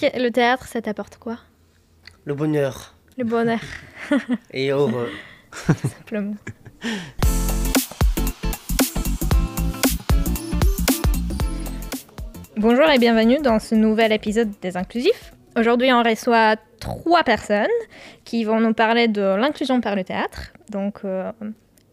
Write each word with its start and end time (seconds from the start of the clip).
Le 0.00 0.28
théâtre, 0.30 0.66
ça 0.66 0.82
t'apporte 0.82 1.16
quoi? 1.18 1.38
Le 2.24 2.34
bonheur. 2.34 2.94
Le 3.18 3.24
bonheur. 3.24 3.60
Et 4.50 4.70
heureux. 4.70 5.10
Simplement. 5.52 6.34
Bonjour 12.56 12.88
et 12.88 12.98
bienvenue 12.98 13.38
dans 13.42 13.58
ce 13.58 13.74
nouvel 13.74 14.12
épisode 14.12 14.50
des 14.62 14.76
Inclusifs. 14.76 15.32
Aujourd'hui, 15.58 15.92
on 15.92 16.02
reçoit 16.02 16.56
trois 16.80 17.22
personnes 17.22 17.66
qui 18.24 18.44
vont 18.44 18.60
nous 18.60 18.72
parler 18.74 19.08
de 19.08 19.20
l'inclusion 19.22 19.80
par 19.80 19.94
le 19.96 20.04
théâtre. 20.04 20.52
Donc, 20.70 20.98
euh, 21.04 21.30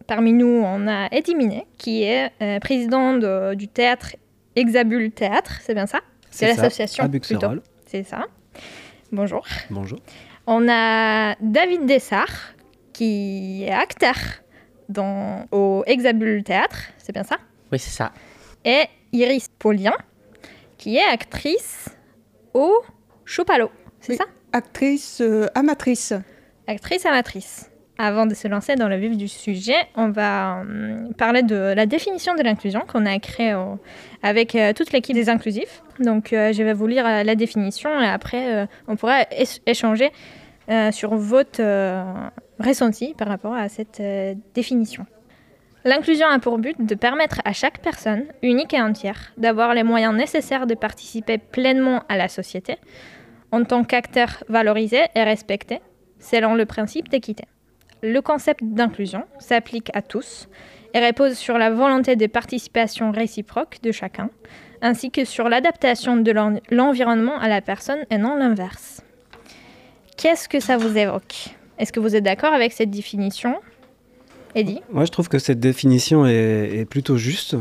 parmi 0.07 0.33
nous, 0.33 0.61
on 0.65 0.87
a 0.87 1.07
Eddie 1.11 1.35
Minet, 1.35 1.65
qui 1.77 2.03
est 2.03 2.31
euh, 2.41 2.59
président 2.59 3.13
de- 3.15 3.53
du 3.55 3.67
théâtre 3.67 4.15
Exabule 4.55 5.11
Théâtre, 5.11 5.59
c'est 5.61 5.73
bien 5.73 5.85
ça? 5.87 5.99
C'est 6.29 6.47
l'association 6.47 7.03
à. 7.05 7.61
C'est 7.93 8.01
ça. 8.03 8.25
Bonjour. 9.11 9.45
Bonjour. 9.69 9.99
On 10.47 10.67
a 10.67 11.35
David 11.39 11.85
Dessart, 11.85 12.55
qui 12.91 13.65
est 13.65 13.71
acteur 13.71 14.15
dans, 14.89 15.45
au 15.51 15.83
Exabule 15.85 16.43
Théâtre, 16.43 16.77
c'est 16.97 17.13
bien 17.13 17.21
ça? 17.23 17.35
Oui, 17.71 17.77
c'est 17.77 17.91
ça. 17.91 18.11
Et 18.65 18.85
Iris 19.11 19.47
Paulien, 19.59 19.93
qui 20.79 20.97
est 20.97 21.03
actrice 21.03 21.87
au 22.55 22.81
Choupalo, 23.25 23.69
c'est 23.99 24.13
Oui. 24.13 24.17
ça? 24.17 24.25
Actrice 24.53 25.21
euh, 25.21 25.45
amatrice. 25.53 26.13
Actrice 26.65 27.05
amatrice. 27.05 27.69
Avant 27.99 28.25
de 28.25 28.33
se 28.33 28.47
lancer 28.47 28.75
dans 28.75 28.87
le 28.87 28.95
vif 28.97 29.15
du 29.15 29.27
sujet, 29.27 29.75
on 29.95 30.09
va 30.09 30.61
hum, 30.61 31.13
parler 31.15 31.43
de 31.43 31.73
la 31.75 31.85
définition 31.85 32.33
de 32.33 32.41
l'inclusion 32.41 32.81
qu'on 32.87 33.05
a 33.05 33.19
créée 33.19 33.55
avec 34.23 34.55
euh, 34.55 34.73
toute 34.73 34.91
l'équipe 34.91 35.15
des 35.15 35.29
inclusifs. 35.29 35.83
Donc, 35.99 36.33
euh, 36.33 36.53
je 36.53 36.63
vais 36.63 36.73
vous 36.73 36.87
lire 36.87 37.05
euh, 37.05 37.23
la 37.23 37.35
définition 37.35 38.01
et 38.01 38.07
après, 38.07 38.67
on 38.87 38.95
pourra 38.95 39.25
échanger 39.67 40.11
sur 40.91 41.13
votre 41.15 41.61
ressenti 42.59 43.13
par 43.17 43.27
rapport 43.27 43.53
à 43.53 43.67
cette 43.69 44.01
définition. 44.55 45.05
L'inclusion 45.85 46.27
a 46.27 46.39
pour 46.39 46.57
but 46.57 46.77
de 46.79 46.95
permettre 46.95 47.41
à 47.43 47.51
chaque 47.51 47.79
personne, 47.79 48.23
unique 48.41 48.73
et 48.73 48.81
entière, 48.81 49.33
d'avoir 49.37 49.73
les 49.73 49.83
moyens 49.83 50.15
nécessaires 50.15 50.65
de 50.65 50.75
participer 50.75 51.37
pleinement 51.37 52.03
à 52.07 52.15
la 52.15 52.29
société 52.29 52.77
en 53.51 53.65
tant 53.65 53.83
qu'acteur 53.83 54.43
valorisé 54.47 55.01
et 55.13 55.23
respecté, 55.23 55.81
selon 56.19 56.55
le 56.55 56.65
principe 56.65 57.09
d'équité. 57.09 57.43
Le 58.03 58.19
concept 58.21 58.59
d'inclusion 58.63 59.23
s'applique 59.39 59.89
à 59.93 60.01
tous 60.01 60.49
et 60.93 60.99
repose 61.03 61.33
sur 61.35 61.57
la 61.57 61.71
volonté 61.71 62.15
de 62.17 62.27
participation 62.27 63.11
réciproque 63.11 63.77
de 63.81 63.91
chacun, 63.93 64.29
ainsi 64.81 65.09
que 65.09 65.23
sur 65.23 65.47
l'adaptation 65.47 66.17
de 66.17 66.31
l'en- 66.31 66.59
l'environnement 66.69 67.39
à 67.39 67.47
la 67.47 67.61
personne 67.61 67.99
et 68.11 68.17
non 68.17 68.35
l'inverse. 68.35 69.01
Qu'est-ce 70.17 70.49
que 70.49 70.59
ça 70.59 70.75
vous 70.77 70.97
évoque? 70.97 71.55
Est-ce 71.79 71.93
que 71.93 71.99
vous 72.01 72.15
êtes 72.15 72.23
d'accord 72.25 72.53
avec 72.53 72.73
cette 72.73 72.91
définition? 72.91 73.55
Eddie 74.53 74.81
Moi, 74.91 75.05
je 75.05 75.11
trouve 75.11 75.29
que 75.29 75.39
cette 75.39 75.59
définition 75.59 76.27
est, 76.27 76.77
est 76.81 76.85
plutôt 76.85 77.17
juste. 77.17 77.55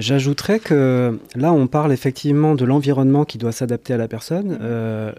J'ajouterais 0.00 0.58
que 0.58 1.20
là, 1.36 1.52
on 1.52 1.66
parle 1.68 1.92
effectivement 1.92 2.54
de 2.56 2.64
l'environnement 2.64 3.24
qui 3.24 3.38
doit 3.38 3.52
s'adapter 3.52 3.92
à 3.92 3.96
la 3.96 4.08
personne. 4.08 4.58
Euh, 4.60 5.12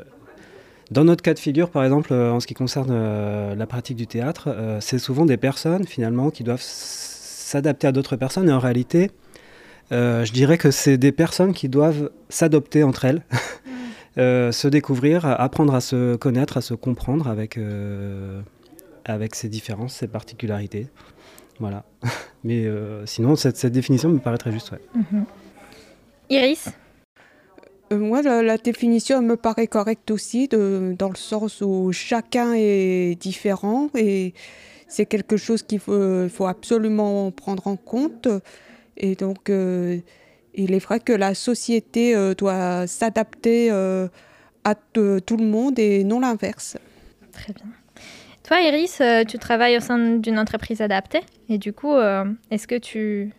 dans 0.91 1.05
notre 1.05 1.23
cas 1.23 1.33
de 1.33 1.39
figure, 1.39 1.69
par 1.69 1.85
exemple, 1.85 2.11
euh, 2.11 2.33
en 2.33 2.41
ce 2.41 2.47
qui 2.47 2.53
concerne 2.53 2.89
euh, 2.91 3.55
la 3.55 3.65
pratique 3.65 3.95
du 3.95 4.07
théâtre, 4.07 4.49
euh, 4.49 4.79
c'est 4.81 4.99
souvent 4.99 5.25
des 5.25 5.37
personnes 5.37 5.87
finalement 5.87 6.31
qui 6.31 6.43
doivent 6.43 6.61
s'adapter 6.61 7.87
à 7.87 7.93
d'autres 7.93 8.17
personnes. 8.17 8.49
Et 8.49 8.53
en 8.53 8.59
réalité, 8.59 9.09
je 9.91 10.31
dirais 10.31 10.57
que 10.57 10.71
c'est 10.71 10.97
des 10.97 11.11
personnes 11.11 11.53
qui 11.53 11.69
doivent 11.69 12.11
s'adopter 12.29 12.83
entre 12.83 13.05
elles, 13.05 13.23
se 14.17 14.67
découvrir, 14.67 15.25
apprendre 15.25 15.75
à 15.75 15.81
se 15.81 16.15
connaître, 16.15 16.57
à 16.57 16.61
se 16.61 16.73
comprendre 16.73 17.27
avec, 17.27 17.57
euh, 17.57 18.41
avec 19.03 19.35
ses 19.35 19.49
différences, 19.49 19.95
ses 19.95 20.07
particularités. 20.07 20.87
Voilà. 21.59 21.83
Mais 22.45 22.65
sinon, 23.05 23.35
cette, 23.35 23.65
définition 23.65 24.09
me 24.09 24.19
paraît 24.19 24.37
très 24.37 24.51
juste. 24.51 24.71
ouais. 24.71 24.79
Iris? 26.29 26.69
Moi, 27.91 28.21
la, 28.21 28.57
définition 28.57 29.21
me 29.21 29.35
paraît 29.35 29.67
correcte 29.67 30.11
aussi, 30.11 30.47
dans 30.47 31.09
le 31.09 31.15
sens 31.15 31.61
où 31.61 31.91
chacun 31.91 32.53
est 32.55 33.19
différent 33.19 33.89
et 33.95 34.33
c'est 34.87 35.05
quelque 35.05 35.37
chose 35.37 35.63
qu'il 35.63 35.79
faut, 35.79 36.45
absolument 36.45 37.31
prendre 37.31 37.67
en 37.67 37.75
compte. 37.75 38.27
Et 38.97 39.15
donc, 39.15 39.49
euh, 39.49 39.99
il 40.53 40.73
est 40.73 40.79
vrai 40.79 40.99
que 40.99 41.13
la 41.13 41.33
société 41.33 42.15
euh, 42.15 42.33
doit 42.33 42.85
s'adapter 42.87 43.71
euh, 43.71 44.07
à 44.63 44.75
tout 44.75 45.37
le 45.37 45.45
monde 45.45 45.79
et 45.79 46.03
non 46.03 46.19
l'inverse. 46.19 46.77
Très 47.31 47.53
bien. 47.53 47.65
Toi, 48.51 48.59
Iris, 48.61 48.99
euh, 49.01 49.23
tu 49.23 49.37
travailles 49.37 49.77
au 49.77 49.79
sein 49.79 50.17
d'une 50.17 50.37
entreprise 50.37 50.81
adaptée. 50.81 51.21
Et 51.47 51.57
du 51.57 51.73
coup, 51.73 51.93
euh, 51.93 52.25
est-ce 52.49 52.67
que 52.67 52.77
tu, 52.77 53.31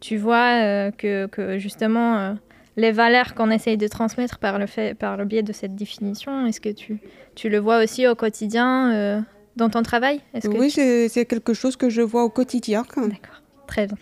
tu 0.00 0.16
vois 0.16 0.62
euh, 0.62 0.90
que, 0.90 1.58
justement 1.58 2.18
euh, 2.18 2.34
les 2.76 2.92
valeurs 2.92 3.34
qu'on 3.34 3.50
essaye 3.50 3.76
de 3.76 3.88
transmettre 3.88 4.38
par 4.38 4.58
le, 4.58 4.66
fait, 4.66 4.94
par 4.94 5.16
le 5.16 5.24
biais 5.24 5.42
de 5.42 5.52
cette 5.52 5.74
définition, 5.74 6.46
est-ce 6.46 6.60
que 6.60 6.68
tu, 6.68 6.98
tu 7.34 7.48
le 7.48 7.58
vois 7.58 7.82
aussi 7.82 8.06
au 8.06 8.14
quotidien 8.14 8.92
euh, 8.94 9.20
dans 9.56 9.70
ton 9.70 9.82
travail? 9.82 10.20
Que 10.42 10.48
Oui, 10.48 10.70
tu- 10.70 11.08
c'est 11.08 11.24
quelque 11.26 11.54
chose 11.54 11.76
que 11.76 11.88
je 11.90 12.02
vois 12.02 12.24
au 12.24 12.30
quotidien. 12.30 12.82
D'accord, 12.96 13.42
très 13.66 13.86
bien. 13.86 13.96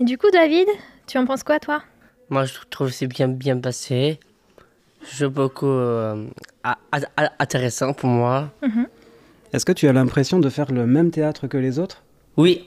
Et 0.00 0.04
du 0.04 0.18
coup, 0.18 0.30
David, 0.32 0.66
tu 1.06 1.18
en 1.18 1.24
penses 1.26 1.42
quoi, 1.42 1.58
toi? 1.60 1.82
Moi, 2.30 2.44
je 2.44 2.54
trouve 2.70 2.88
que 2.88 2.94
c'est 2.94 3.06
bien, 3.06 3.28
bien 3.28 3.58
passé. 3.58 4.18
Je 5.12 5.26
beaucoup 5.26 5.66
euh, 5.66 6.26
intéressant 7.38 7.92
pour 7.92 8.08
moi. 8.08 8.50
Est-ce 9.52 9.64
que 9.66 9.72
tu 9.72 9.86
as 9.86 9.92
l'impression 9.92 10.38
de 10.40 10.48
faire 10.48 10.72
le 10.72 10.86
même 10.86 11.10
théâtre 11.10 11.46
que 11.46 11.56
les 11.58 11.78
autres? 11.78 12.02
Oui, 12.36 12.66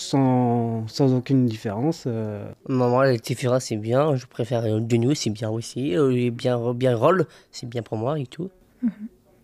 sans, 0.00 0.86
sans 0.88 1.14
aucune 1.14 1.46
différence 1.46 2.04
euh, 2.06 2.44
maman, 2.68 3.02
les 3.02 3.18
différences, 3.18 3.66
c'est 3.66 3.76
bien. 3.76 4.16
Je 4.16 4.26
préfère 4.26 4.64
euh, 4.64 4.80
nous, 4.80 5.14
c'est 5.14 5.30
bien 5.30 5.50
aussi. 5.50 5.96
Euh, 5.96 6.10
et 6.10 6.30
bien, 6.30 6.72
bien 6.74 6.96
rôle, 6.96 7.26
c'est 7.52 7.68
bien 7.68 7.82
pour 7.82 7.96
moi 7.98 8.18
et 8.18 8.26
tout. 8.26 8.50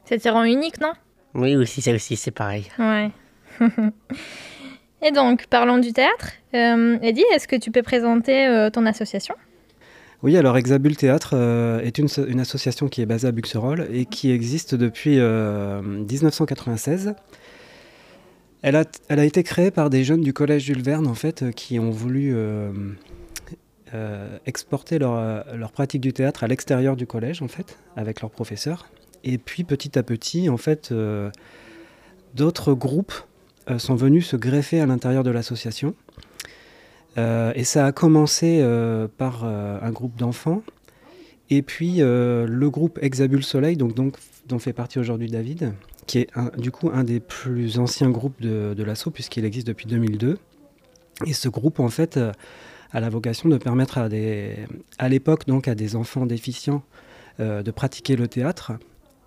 Ça 0.05 0.19
te 0.19 0.29
rend 0.29 0.45
unique, 0.45 0.81
non? 0.81 0.93
Oui, 1.35 1.57
aussi, 1.57 1.83
ça 1.83 1.93
aussi, 1.93 2.17
c'est 2.17 2.31
pareil. 2.31 2.67
Ouais. 2.79 3.11
Et 5.03 5.11
donc, 5.11 5.47
parlons 5.49 5.79
du 5.79 5.93
théâtre. 5.93 6.31
Euh, 6.55 6.99
Eddie, 7.03 7.25
est-ce 7.35 7.47
que 7.47 7.57
tu 7.57 7.71
peux 7.71 7.83
présenter 7.83 8.47
euh, 8.47 8.71
ton 8.71 8.87
association? 8.87 9.35
Oui, 10.23 10.37
alors 10.39 10.57
Exabule 10.57 10.97
Théâtre 10.97 11.33
euh, 11.35 11.81
est 11.81 11.99
une, 11.99 12.09
so- 12.09 12.25
une 12.27 12.41
association 12.41 12.89
qui 12.89 13.03
est 13.03 13.07
basée 13.07 13.29
à 13.29 13.33
Buxerolles 13.33 13.87
et 13.93 14.07
qui 14.07 14.31
existe 14.31 14.75
depuis 14.75 15.19
euh, 15.19 15.83
1996. 15.83 17.15
Elle 18.65 18.77
a, 18.77 19.25
été 19.27 19.43
créée 19.43 19.71
par 19.71 19.91
des 19.91 20.05
jeunes 20.05 20.23
du 20.23 20.33
collège 20.33 20.63
Jules 20.63 20.83
Verne, 20.83 21.07
en 21.07 21.15
fait, 21.15 21.43
euh, 21.43 21.51
qui 21.51 21.79
ont 21.79 21.91
voulu 21.91 22.35
euh, 22.35 22.73
euh, 23.93 24.39
exporter 24.47 24.99
leur, 24.99 25.71
pratique 25.71 26.01
du 26.01 26.15
théâtre 26.15 26.45
à 26.45 26.47
l'extérieur 26.47 26.97
du 26.97 27.07
collège, 27.07 27.43
en 27.43 27.49
fait, 27.49 27.79
avec 27.95 28.23
leurs 28.23 28.31
professeurs. 28.31 28.89
Et 29.23 29.37
puis, 29.37 29.65
petit 29.65 29.99
à 29.99 30.03
petit, 30.03 30.49
en 30.49 30.57
fait, 30.57 30.95
d'autres 32.35 32.73
groupes 32.73 33.13
sont 33.77 33.97
venus 33.97 34.29
se 34.29 34.37
greffer 34.37 34.81
à 34.81 34.87
l'intérieur 34.87 35.25
de 35.25 35.31
l'association. 35.31 35.95
Et 37.17 37.65
ça 37.65 37.87
a 37.87 37.93
commencé 37.93 38.63
par 39.17 39.45
un 39.45 39.91
groupe 39.91 40.17
d'enfants. 40.17 40.63
Et 41.49 41.63
puis 41.63 42.01
le 42.01 42.69
groupe 42.69 42.99
Exabule 43.01 43.45
Soleil, 43.45 43.79
donc, 43.79 43.95
donc, 43.95 44.17
dont 44.47 44.59
fait 44.59 44.75
partie 44.75 44.99
aujourd'hui 44.99 45.31
David, 45.31 45.73
qui 46.07 46.19
est 46.19 46.29
un- 46.35 46.51
du 46.59 46.71
coup 46.71 46.91
un 46.93 47.05
des 47.05 47.21
plus 47.21 47.79
anciens 47.79 48.11
groupes 48.11 48.41
de, 48.41 48.75
de 48.75 48.83
l'assaut, 48.83 49.11
puisqu'il 49.11 49.45
existe 49.45 49.67
depuis 49.67 49.87
2002. 49.87 50.39
Et 51.27 51.33
ce 51.33 51.49
groupe, 51.49 51.81
en 51.81 51.89
fait, 51.89 52.17
euh, 52.17 52.33
a 52.93 53.01
la 53.01 53.09
vocation 53.09 53.49
de 53.49 53.57
permettre 53.57 53.99
à, 53.99 54.09
des, 54.09 54.57
à 54.99 55.09
l'époque 55.09 55.47
donc 55.47 55.69
à 55.69 55.75
des 55.75 55.97
enfants 55.97 56.27
déficients 56.27 56.83
euh, 57.41 57.63
de 57.63 57.71
pratiquer 57.71 58.17
le 58.17 58.29
théâtre. 58.29 58.73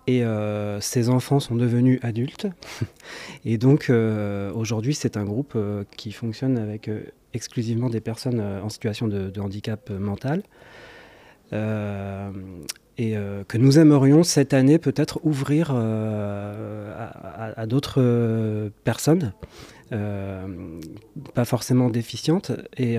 Et 0.06 0.24
euh, 0.24 0.80
ces 0.80 1.10
enfants 1.10 1.38
sont 1.38 1.54
devenus 1.54 1.98
adultes. 2.02 2.46
Et 3.44 3.58
donc 3.58 3.90
aujourd'hui, 3.90 4.94
c'est 4.94 5.18
un 5.18 5.24
groupe 5.24 5.56
qui 5.96 6.12
fonctionne 6.12 6.56
avec 6.56 6.90
exclusivement 7.34 7.90
des 7.90 8.00
personnes 8.00 8.40
en 8.40 8.70
situation 8.70 9.06
de, 9.06 9.38
handicap 9.38 9.90
mental. 9.90 10.42
Et 13.00 13.16
euh, 13.16 13.44
que 13.46 13.56
nous 13.56 13.78
aimerions 13.78 14.24
cette 14.24 14.52
année 14.52 14.78
peut-être 14.78 15.20
ouvrir 15.22 15.70
euh, 15.72 16.92
à, 17.56 17.66
d'autres 17.66 18.00
euh, 18.02 18.70
personnes, 18.82 19.32
pas 21.32 21.44
forcément 21.44 21.88
déficientes. 21.88 22.50
Et 22.76 22.98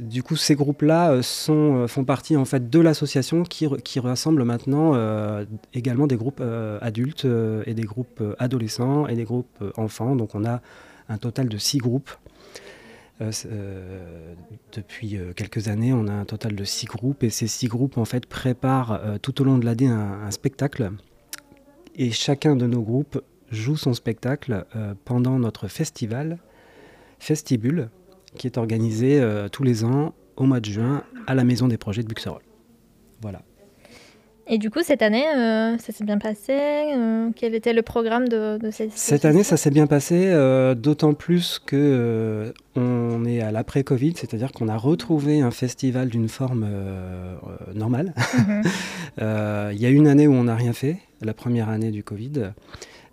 du 0.00 0.22
coup, 0.24 0.34
ces 0.34 0.56
groupes-là 0.56 1.20
font 1.22 2.04
partie 2.04 2.36
en 2.36 2.44
fait 2.44 2.68
de 2.68 2.80
l'association 2.80 3.44
qui, 3.44 3.68
qui 3.84 4.00
rassemble 4.00 4.42
maintenant 4.42 4.94
également 5.72 6.08
des 6.08 6.16
groupes 6.16 6.42
adultes 6.80 7.26
et 7.66 7.74
des 7.74 7.84
groupes 7.84 8.22
adolescents 8.40 9.06
et 9.06 9.14
des 9.14 9.22
groupes 9.22 9.62
enfants. 9.76 10.16
Donc 10.16 10.34
on 10.34 10.44
a 10.44 10.62
un 11.08 11.18
total 11.18 11.48
de 11.48 11.58
six 11.58 11.78
groupes 11.78 12.10
Euh, 13.20 14.34
depuis 14.72 15.18
quelques 15.36 15.68
années, 15.68 15.92
on 15.92 16.08
a 16.08 16.12
un 16.12 16.24
total 16.24 16.56
de 16.56 16.64
six 16.64 16.86
groupes 16.86 17.22
et 17.22 17.30
ces 17.30 17.46
six 17.46 17.68
groupes 17.68 17.96
en 17.96 18.04
fait 18.04 18.26
préparent 18.26 19.00
tout 19.22 19.40
au 19.40 19.44
long 19.44 19.58
de 19.58 19.64
l'année 19.64 19.86
un, 19.86 20.30
spectacle 20.30 20.90
et 21.94 22.10
chacun 22.10 22.56
de 22.56 22.66
nos 22.66 22.82
groupes 22.82 23.22
joue 23.52 23.76
son 23.76 23.94
spectacle 23.94 24.66
pendant 25.04 25.38
notre 25.38 25.68
festival 25.68 26.38
Festibule 27.20 27.88
qui 28.36 28.48
est 28.48 28.58
organisé 28.58 29.24
tous 29.52 29.62
les 29.62 29.84
ans 29.84 30.12
au 30.36 30.44
mois 30.44 30.58
de 30.58 30.66
juin 30.66 31.04
à 31.28 31.34
la 31.34 31.44
Maison 31.44 31.68
des 31.68 31.78
Projets 31.78 32.02
de 32.02 32.08
Buxerolles. 32.08 32.42
Voilà. 33.22 33.42
Et 34.46 34.58
du 34.58 34.70
coup, 34.70 34.80
cette 34.82 35.00
année, 35.00 35.26
euh, 35.26 35.78
ça 35.78 35.92
s'est 35.92 36.04
bien 36.04 36.18
passé 36.18 36.52
euh, 36.52 37.30
Quel 37.34 37.54
était 37.54 37.72
le 37.72 37.82
programme 37.82 38.28
de, 38.28 38.58
cette 38.70 38.92
Cette 38.92 39.24
année, 39.24 39.42
ça 39.42 39.56
s'est 39.56 39.70
bien 39.70 39.86
passé, 39.86 40.26
euh, 40.26 40.74
d'autant 40.74 41.14
plus 41.14 41.58
que 41.64 42.52
on 42.76 43.24
est 43.24 43.40
à 43.40 43.52
l'après-Covid, 43.52 44.14
c'est-à-dire 44.16 44.52
qu'on 44.52 44.68
a 44.68 44.76
retrouvé 44.76 45.40
un 45.40 45.50
festival 45.50 46.08
d'une 46.08 46.28
forme 46.28 46.68
normale. 47.74 48.12
Mhm. 48.36 48.62
Il 49.72 49.80
y 49.80 49.86
a 49.86 49.90
une 49.90 50.08
année 50.08 50.26
où 50.26 50.32
on 50.32 50.44
n'a 50.44 50.56
rien 50.56 50.72
fait, 50.72 50.98
la 51.22 51.32
première 51.32 51.68
année 51.68 51.90
du 51.90 52.02
Covid. 52.02 52.52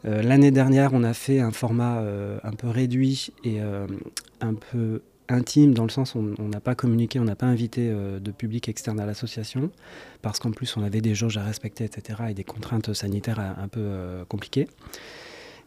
L'année 0.03 0.51
dernière, 0.51 0.91
on 0.93 1.03
a 1.03 1.13
fait 1.13 1.39
un 1.39 1.51
format 1.51 2.03
un 2.43 2.51
peu 2.51 2.67
réduit 2.67 3.31
et 3.43 3.59
un 3.61 4.53
peu 4.55 5.01
intime 5.31 5.73
dans 5.73 5.83
le 5.83 5.89
sens 5.89 6.15
où 6.15 6.33
on 6.37 6.47
n'a 6.47 6.59
pas 6.59 6.75
communiqué, 6.75 7.19
on 7.19 7.23
n'a 7.23 7.35
pas 7.35 7.45
invité 7.45 7.89
euh, 7.89 8.19
de 8.19 8.31
public 8.31 8.69
externe 8.69 8.99
à 8.99 9.05
l'association, 9.05 9.71
parce 10.21 10.39
qu'en 10.39 10.51
plus 10.51 10.77
on 10.77 10.83
avait 10.83 11.01
des 11.01 11.15
jauges 11.15 11.37
à 11.37 11.43
respecter, 11.43 11.85
etc., 11.85 12.19
et 12.29 12.33
des 12.33 12.43
contraintes 12.43 12.93
sanitaires 12.93 13.39
un, 13.39 13.67
peu 13.67 13.79
euh, 13.81 14.25
compliquées. 14.25 14.67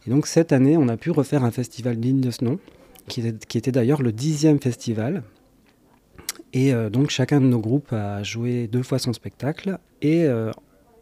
Et 0.06 0.10
donc 0.10 0.26
cette 0.26 0.52
année, 0.52 0.76
on 0.76 0.88
a 0.88 0.96
pu 0.96 1.10
refaire 1.10 1.44
un 1.44 1.50
festival 1.50 1.96
digne 1.96 2.20
de 2.20 2.30
ce 2.30 2.44
nom, 2.44 2.58
qui 3.08 3.26
était, 3.26 3.72
d'ailleurs 3.72 4.02
le 4.02 4.12
dixième 4.12 4.60
festival. 4.60 5.22
Et 6.52 6.72
euh, 6.72 6.90
donc 6.90 7.10
chacun 7.10 7.40
de 7.40 7.46
nos 7.46 7.60
groupes 7.60 7.92
a 7.92 8.22
joué 8.22 8.66
deux 8.66 8.82
fois 8.82 8.98
son 8.98 9.12
spectacle. 9.12 9.78
Et 10.02 10.28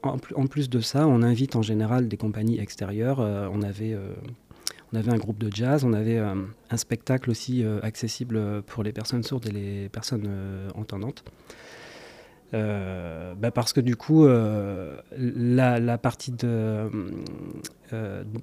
en, 0.04 0.16
en, 0.36 0.46
plus 0.46 0.70
de 0.70 0.80
ça, 0.80 1.06
on 1.08 1.22
invite 1.22 1.56
en 1.56 1.62
général 1.62 2.08
des 2.08 2.16
compagnies 2.16 2.60
extérieures. 2.60 3.18
on 3.18 3.62
avait 3.62 3.96
on 4.92 4.98
avait 4.98 5.12
un 5.12 5.16
groupe 5.16 5.38
de 5.38 5.50
jazz, 5.52 5.84
on 5.84 5.92
avait 5.92 6.18
euh, 6.18 6.34
un 6.70 6.76
spectacle 6.76 7.30
aussi 7.30 7.64
euh, 7.64 7.80
accessible 7.82 8.62
pour 8.62 8.82
les 8.82 8.92
personnes 8.92 9.22
sourdes 9.22 9.46
et 9.46 9.50
les 9.50 9.88
personnes 9.88 10.26
euh, 10.26 10.68
entendantes. 10.74 11.24
Bah, 12.52 13.50
parce 13.50 13.72
que 13.72 13.80
du 13.80 13.96
coup, 13.96 14.26
la, 14.26 15.96
partie 15.96 16.32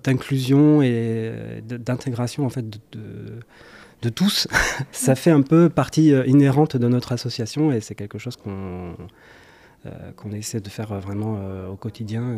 d'inclusion 0.04 0.82
et 0.82 1.62
d'intégration 1.64 2.44
en 2.44 2.50
fait 2.50 2.66
de, 2.68 4.10
tous, 4.10 4.48
ça 4.92 5.14
fait 5.14 5.30
un 5.30 5.44
peu 5.44 5.70
partie 5.70 6.10
inhérente 6.26 6.76
de 6.76 6.88
notre 6.88 7.12
association 7.12 7.72
et 7.72 7.82
c'est 7.82 7.94
quelque 7.94 8.18
chose 8.18 8.36
qu'on 8.36 8.96
essaie 10.32 10.60
de 10.60 10.70
faire 10.70 11.00
vraiment 11.00 11.40
au 11.70 11.76
quotidien. 11.76 12.36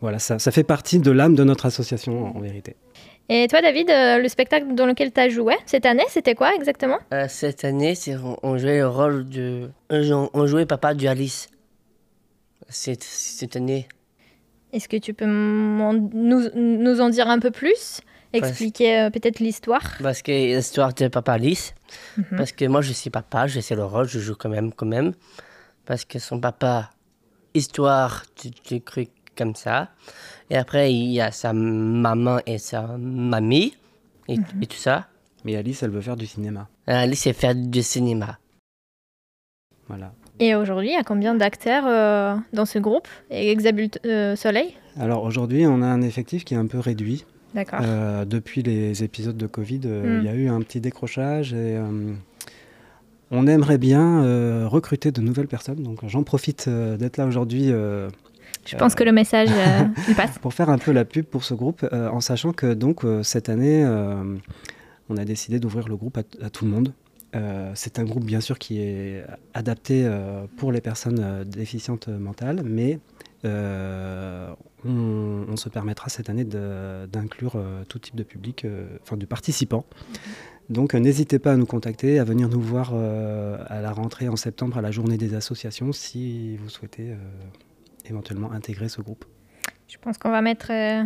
Voilà, 0.00 0.18
ça 0.18 0.38
fait 0.38 0.64
partie 0.64 0.98
de 0.98 1.10
l'âme 1.10 1.34
de 1.34 1.44
notre 1.44 1.66
association 1.66 2.34
en 2.34 2.40
vérité. 2.40 2.74
Et 3.28 3.48
toi, 3.48 3.60
David, 3.60 3.90
euh, 3.90 4.18
le 4.18 4.28
spectacle 4.28 4.74
dans 4.74 4.86
lequel 4.86 5.12
tu 5.12 5.20
as 5.20 5.28
joué 5.28 5.54
cette 5.66 5.84
année, 5.84 6.04
c'était 6.08 6.34
quoi 6.34 6.54
exactement? 6.54 6.98
Euh, 7.12 7.26
Cette 7.28 7.64
année, 7.64 7.94
on, 8.42 8.56
jouait 8.56 8.78
le 8.78 8.88
rôle 8.88 9.28
de. 9.28 9.70
On 9.90 10.46
jouait 10.46 10.66
papa 10.66 10.94
du 10.94 11.08
Alice. 11.08 11.48
Cette, 12.68 13.02
cette 13.02 13.56
année. 13.56 13.88
Est-ce 14.72 14.88
que 14.88 14.96
tu 14.96 15.12
peux 15.12 15.26
nous, 15.26 16.50
nous, 16.54 17.00
en 17.00 17.08
dire 17.08 17.28
un 17.28 17.38
peu 17.38 17.50
plus? 17.50 18.00
Expliquer 18.32 19.00
euh, 19.00 19.10
peut-être 19.10 19.40
l'histoire? 19.40 19.96
Parce 20.02 20.22
que 20.22 20.30
l'histoire 20.30 20.92
de 20.92 21.08
papa 21.08 21.32
Alice. 21.32 21.74
Mhm. 22.16 22.24
Parce 22.36 22.52
que 22.52 22.64
moi, 22.66 22.80
je 22.80 22.92
suis 22.92 23.10
papa, 23.10 23.46
je 23.46 23.60
sais 23.60 23.74
le 23.74 23.84
rôle, 23.84 24.08
je 24.08 24.18
joue 24.18 24.34
quand 24.34 24.48
même, 24.48 24.72
quand 24.72 24.86
même. 24.86 25.12
Parce 25.84 26.04
que 26.04 26.18
son 26.18 26.40
papa, 26.40 26.90
histoire 27.54 28.24
du 28.40 28.80
truc 28.80 29.10
comme 29.36 29.54
ça. 29.54 29.90
Et 30.50 30.56
après, 30.56 30.92
il 30.92 31.12
y 31.12 31.20
a 31.20 31.30
sa 31.30 31.52
maman 31.52 32.38
et 32.46 32.58
sa 32.58 32.96
mamie 32.98 33.74
et, 34.28 34.38
mhm. 34.38 34.66
tout 34.68 34.76
ça. 34.76 35.06
Mais 35.44 35.56
Alice, 35.56 35.82
elle 35.82 35.90
veut 35.90 36.00
faire 36.00 36.16
du 36.16 36.26
cinéma. 36.26 36.68
Alice, 36.86 37.26
elle 37.26 37.32
veut 37.32 37.38
faire 37.38 37.54
du 37.54 37.82
cinéma. 37.82 38.38
Voilà. 39.88 40.12
Et 40.38 40.54
aujourd'hui, 40.54 40.88
il 40.88 40.94
y 40.94 40.96
a 40.96 41.04
combien 41.04 41.34
d'acteurs 41.34 41.84
euh, 41.86 42.36
dans 42.52 42.66
ce 42.66 42.78
groupe? 42.78 43.08
Et 43.30 43.50
Exabulte 43.50 44.00
euh, 44.04 44.36
Soleil? 44.36 44.74
Alors 44.98 45.22
aujourd'hui, 45.24 45.66
on 45.66 45.82
a 45.82 45.86
un 45.86 46.02
effectif 46.02 46.44
qui 46.44 46.54
est 46.54 46.58
un 46.58 46.66
peu 46.66 46.78
réduit. 46.78 47.24
D'accord. 47.54 47.80
Euh, 47.82 48.24
depuis 48.24 48.62
les 48.62 49.02
épisodes 49.02 49.36
de 49.36 49.46
Covid, 49.46 49.80
il 49.84 50.24
y 50.24 50.28
a 50.28 50.32
hmm. 50.32 50.38
eu 50.38 50.48
un 50.48 50.60
petit 50.60 50.80
décrochage 50.80 51.54
et 51.54 51.80
on 53.30 53.46
aimerait 53.46 53.78
bien 53.78 54.66
recruter 54.66 55.10
de 55.10 55.20
nouvelles 55.22 55.48
personnes. 55.48 55.82
Donc 55.82 56.00
j'en 56.06 56.22
profite 56.22 56.68
d'être 56.68 57.16
là 57.16 57.24
aujourd'hui 57.26 57.72
je 58.66 58.76
pense 58.76 58.94
que 58.94 59.04
le 59.04 59.12
message 59.12 59.48
euh, 59.50 60.14
passe. 60.14 60.38
Pour 60.40 60.54
faire 60.54 60.70
un 60.70 60.78
peu 60.78 60.92
la 60.92 61.04
pub 61.04 61.24
pour 61.24 61.44
ce 61.44 61.54
groupe, 61.54 61.86
euh, 61.92 62.08
en 62.08 62.20
sachant 62.20 62.52
que 62.52 62.74
donc 62.74 63.04
euh, 63.04 63.22
cette 63.22 63.48
année, 63.48 63.84
on 65.08 65.16
a 65.16 65.24
décidé 65.24 65.60
d'ouvrir 65.60 65.88
le 65.88 65.96
groupe 65.96 66.18
à, 66.18 66.50
tout 66.50 66.64
le 66.64 66.70
monde. 66.70 66.92
c'est 67.74 67.98
un 67.98 68.04
groupe 68.04 68.24
bien 68.24 68.40
sûr 68.40 68.58
qui 68.58 68.80
est 68.80 69.24
adapté 69.54 70.08
pour 70.56 70.72
les 70.72 70.80
personnes 70.80 71.44
déficientes 71.44 72.08
mentales, 72.08 72.62
mais 72.64 72.98
on, 73.44 75.56
se 75.56 75.68
permettra 75.68 76.08
cette 76.08 76.28
année 76.28 76.44
d'inclure 76.44 77.56
tout 77.88 77.98
type 77.98 78.16
de 78.16 78.24
public, 78.24 78.66
enfin 79.02 79.16
de 79.16 79.26
participants. 79.26 79.84
Donc 80.70 80.94
n'hésitez 80.94 81.38
pas 81.38 81.52
à 81.52 81.56
nous 81.56 81.66
contacter, 81.66 82.18
à 82.18 82.24
venir 82.24 82.48
nous 82.48 82.60
voir 82.60 82.94
à 82.94 83.80
la 83.80 83.92
rentrée 83.92 84.28
en 84.28 84.36
septembre 84.36 84.78
à 84.78 84.80
la 84.80 84.90
journée 84.90 85.18
des 85.18 85.34
associations 85.34 85.92
si 85.92 86.56
vous 86.56 86.68
souhaitez 86.68 87.14
éventuellement 88.10 88.52
intégrer 88.52 88.88
ce 88.88 89.00
groupe 89.00 89.24
Je 89.88 89.96
pense 90.00 90.18
qu'on 90.18 90.30
va 90.30 90.42
mettre 90.42 90.70
euh, 90.70 91.04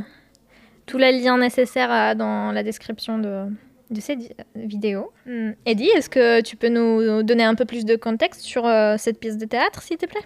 tous 0.87 0.99
les 0.99 1.13
liens 1.13 1.39
nécessaires 1.39 1.93
euh, 1.93 2.15
dans 2.15 2.53
la 2.53 2.63
description 2.63 3.19
de, 3.19 3.45
de 3.91 4.01
cette 4.01 4.35
vidéo. 4.55 5.13
Hmm. 5.27 5.51
Eddie, 5.67 5.91
est-ce 5.97 6.09
que 6.09 6.41
tu 6.43 6.57
peux 6.57 6.69
nous 6.69 7.23
donner 7.23 7.45
un 7.45 7.55
peu 7.55 7.65
plus 7.65 7.85
de 7.85 7.97
contexte 7.97 8.43
sur 8.43 8.67
euh, 8.67 8.97
cette 8.99 9.21
pièce 9.21 9.39
de 9.39 9.47
théâtre, 9.47 9.83
s'il 9.83 9.97
te 9.97 10.07
plaît? 10.07 10.25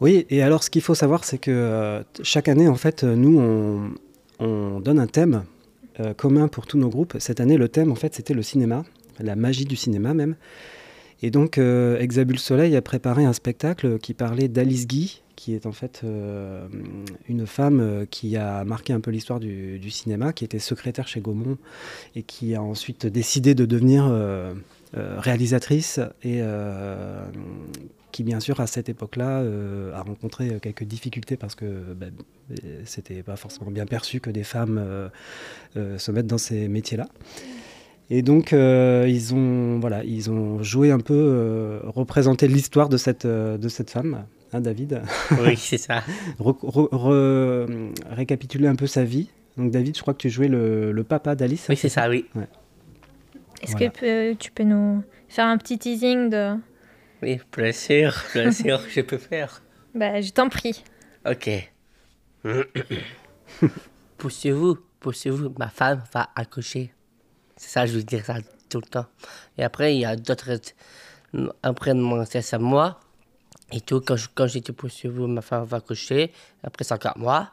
Oui, 0.00 0.26
et 0.28 0.42
alors 0.42 0.62
ce 0.62 0.70
qu'il 0.70 0.82
faut 0.82 0.94
savoir, 0.94 1.24
c'est 1.24 1.38
que 1.38 2.04
chaque 2.22 2.48
année, 2.48 2.68
en 2.68 2.74
fait, 2.74 3.04
nous, 3.04 3.38
on, 3.40 3.94
on 4.44 4.80
donne 4.80 4.98
un 4.98 5.06
thème 5.06 5.44
commun 6.16 6.48
pour 6.48 6.66
tous 6.66 6.78
nos 6.78 6.88
groupes. 6.88 7.14
Cette 7.20 7.38
année, 7.38 7.56
le 7.56 7.68
thème, 7.68 7.92
en 7.92 7.94
fait, 7.94 8.12
c'était 8.12 8.34
le 8.34 8.42
cinéma, 8.42 8.84
la 9.20 9.36
magie 9.36 9.64
du 9.64 9.76
cinéma 9.76 10.12
même. 10.12 10.34
Et 11.22 11.30
donc, 11.30 11.58
Exabule 11.58 12.40
Soleil 12.40 12.74
a 12.76 12.82
préparé 12.82 13.24
un 13.24 13.32
spectacle 13.32 13.98
qui 14.00 14.14
parlait 14.14 14.48
d'Alice 14.48 14.88
Guy, 14.88 15.22
qui 15.44 15.52
est 15.52 15.66
en 15.66 15.72
fait 15.72 16.00
euh, 16.04 16.66
une 17.28 17.46
femme 17.46 17.80
euh, 17.80 18.06
qui 18.06 18.38
a 18.38 18.64
marqué 18.64 18.94
un 18.94 19.00
peu 19.00 19.10
l'histoire 19.10 19.40
du, 19.40 19.90
cinéma, 19.90 20.32
qui 20.32 20.42
était 20.42 20.58
secrétaire 20.58 21.06
chez 21.06 21.20
Gaumont 21.20 21.58
et 22.16 22.22
qui 22.22 22.54
a 22.54 22.62
ensuite 22.62 23.04
décidé 23.04 23.54
de 23.54 23.66
devenir 23.66 24.06
euh, 24.08 24.54
réalisatrice 24.94 26.00
et 26.22 26.40
qui 28.10 28.22
bien 28.22 28.40
sûr 28.40 28.60
à 28.60 28.66
cette 28.66 28.88
époque-là 28.88 29.42
a 29.92 30.02
rencontré 30.02 30.60
quelques 30.62 30.84
difficultés 30.84 31.36
parce 31.36 31.54
que 31.56 31.66
ben, 31.94 32.12
c'était 32.84 33.22
pas 33.22 33.36
forcément 33.36 33.70
bien 33.70 33.86
perçu 33.86 34.20
que 34.20 34.30
des 34.30 34.44
femmes 34.44 35.10
se 35.74 36.10
mettent 36.12 36.28
dans 36.28 36.38
ces 36.38 36.68
métiers-là. 36.68 37.08
Et 38.08 38.22
donc, 38.22 38.52
ils, 38.52 39.34
ont, 39.34 39.80
voilà, 39.80 40.04
ils 40.04 40.30
ont 40.30 40.62
joué 40.62 40.92
un 40.92 41.00
peu, 41.00 41.80
représenté 41.86 42.46
l'histoire 42.46 42.88
de 42.88 42.96
cette, 42.96 43.26
de 43.26 43.68
cette 43.68 43.90
femme. 43.90 44.24
Hein, 44.54 44.60
David 44.60 45.02
Oui, 45.40 45.56
c'est 45.58 45.78
ça. 45.78 46.04
récapituler 48.10 48.68
un 48.68 48.76
peu 48.76 48.86
sa 48.86 49.02
vie. 49.02 49.28
Donc, 49.56 49.72
David, 49.72 49.96
je 49.96 50.02
crois 50.02 50.14
que 50.14 50.20
tu 50.20 50.30
jouais 50.30 50.46
le, 50.46 51.04
papa 51.08 51.34
d'Alice. 51.34 51.66
Oui, 51.68 51.76
c'est 51.76 51.88
ça, 51.88 52.08
oui. 52.08 52.26
Est-ce 53.60 53.74
que 53.74 54.34
tu 54.34 54.52
peux 54.52 54.62
nous 54.62 55.02
faire 55.28 55.46
un 55.46 55.58
petit 55.58 55.76
teasing 55.78 56.30
de. 56.30 56.54
Oui, 57.20 57.40
bien 57.56 57.72
sûr, 57.72 58.14
bien 58.32 58.52
sûr, 58.52 58.80
je 58.88 59.00
peux 59.00 59.18
faire. 59.18 59.60
Bah, 59.92 60.20
je 60.20 60.30
t'en 60.30 60.48
prie. 60.48 60.84
Ok. 61.28 61.50
poussez-vous, 64.18 64.78
poussez-vous, 65.00 65.52
ma 65.58 65.68
femme 65.68 66.04
va 66.12 66.30
accoucher. 66.36 66.92
C'est 67.56 67.70
ça, 67.70 67.86
je 67.86 67.94
veux 67.94 68.02
dire 68.02 68.24
ça 68.24 68.36
tout 68.68 68.80
le 68.80 68.86
temps. 68.86 69.06
Et 69.58 69.64
après, 69.64 69.96
il 69.96 70.00
y 70.00 70.04
a 70.04 70.14
d'autres. 70.14 70.60
Après, 71.62 71.92
c'est 72.26 72.54
à 72.54 72.58
moi, 72.58 73.00
et 73.72 73.80
tout, 73.80 74.00
quand, 74.00 74.16
quand 74.34 74.46
j'étais 74.46 74.72
poussé, 74.72 75.08
vous, 75.08 75.26
ma 75.26 75.40
femme 75.40 75.64
va 75.64 75.80
coucher. 75.80 76.32
Après, 76.62 76.84
c'est 76.84 76.94
encore 76.94 77.16
moi. 77.16 77.50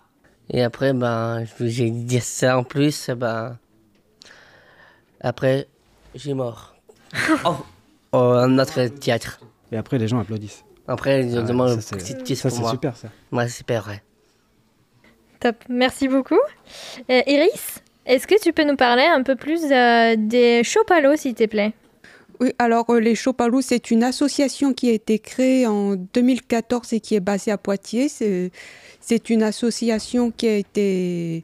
Et 0.50 0.64
après, 0.64 0.94
ben, 0.94 1.46
j'ai 1.60 1.90
dit 1.90 2.20
ça 2.20 2.58
en 2.58 2.64
plus, 2.64 3.10
ben. 3.12 3.58
Après, 5.22 5.68
j'ai 6.16 6.34
mort. 6.34 6.76
oh, 7.46 7.58
oh, 8.12 8.46
notre 8.48 8.88
théâtre. 8.88 9.40
Et 9.72 9.78
après, 9.78 9.98
les 9.98 10.08
gens 10.08 10.20
applaudissent. 10.20 10.64
Après, 10.88 11.22
ils 11.26 11.38
ah, 11.38 11.42
demandent 11.44 11.80
ça, 11.80 11.98
c'est 12.00 12.36
super, 12.36 12.98
ça. 12.98 13.08
Moi, 13.32 13.48
c'est 13.48 13.58
super, 13.58 13.88
ouais. 13.88 14.02
Top, 15.40 15.56
merci 15.70 16.08
beaucoup. 16.08 16.40
Euh, 17.10 17.22
Iris, 17.26 17.82
est-ce 18.06 18.28
que 18.28 18.40
tu 18.42 18.52
peux 18.52 18.64
nous 18.64 18.76
parler 18.76 19.06
un 19.06 19.24
peu 19.24 19.36
plus 19.36 19.64
euh, 19.72 20.16
des 20.18 20.64
Chopalo, 20.64 21.16
s'il 21.16 21.34
te 21.34 21.46
plaît? 21.46 21.74
Alors 22.58 22.96
les 22.96 23.14
Chopalous, 23.14 23.62
c'est 23.62 23.92
une 23.92 24.04
association 24.04 24.74
qui 24.74 24.90
a 24.90 24.94
été 24.94 25.20
créée 25.20 25.68
en 25.68 25.96
2014 25.96 26.94
et 26.94 27.00
qui 27.00 27.16
est 27.16 27.20
basée 27.20 27.52
à 27.52 27.58
Poitiers. 27.58 28.10
C'est 28.10 29.30
une 29.30 29.44
association 29.44 30.32
qui 30.32 30.48
a 30.48 30.56
été, 30.56 31.44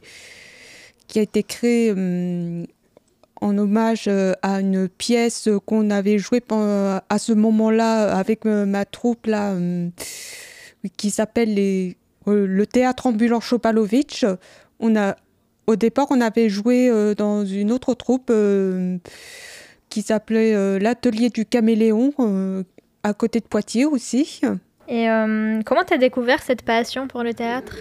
qui 1.08 1.20
a 1.20 1.22
été 1.22 1.44
créée 1.44 1.92
hum, 1.92 2.66
en 3.42 3.58
hommage 3.58 4.10
à 4.42 4.60
une 4.60 4.90
pièce 4.90 5.50
qu'on 5.68 5.92
avait 5.92 6.18
jouée 6.18 6.42
à 6.50 7.20
ce 7.20 7.34
moment-là 7.34 8.18
avec 8.18 8.46
ma 8.46 8.86
troupe 8.86 9.28
là, 9.28 9.52
hum, 9.52 9.92
qui 10.98 11.12
s'appelle 11.12 11.96
le 12.26 12.66
théâtre 12.66 13.06
ambulant 13.06 13.40
Chopalovitch. 13.40 14.26
Au 14.80 15.76
départ, 15.76 16.08
on 16.10 16.22
avait 16.22 16.50
joué 16.50 16.90
dans 17.16 17.46
une 17.46 17.72
autre 17.72 17.94
troupe 17.94 18.32
qui 19.90 20.02
s'appelait 20.02 20.54
euh, 20.54 20.80
l'atelier 20.80 21.30
du 21.30 21.46
caméléon 21.46 22.14
euh, 22.20 22.64
à 23.04 23.14
côté 23.14 23.40
de 23.40 23.46
Poitiers 23.46 23.86
aussi. 23.86 24.42
Et 24.88 25.10
euh, 25.10 25.62
comment 25.66 25.84
tu 25.84 25.94
as 25.94 25.98
découvert 25.98 26.42
cette 26.42 26.62
passion 26.62 27.08
pour 27.08 27.24
le 27.24 27.34
théâtre? 27.34 27.76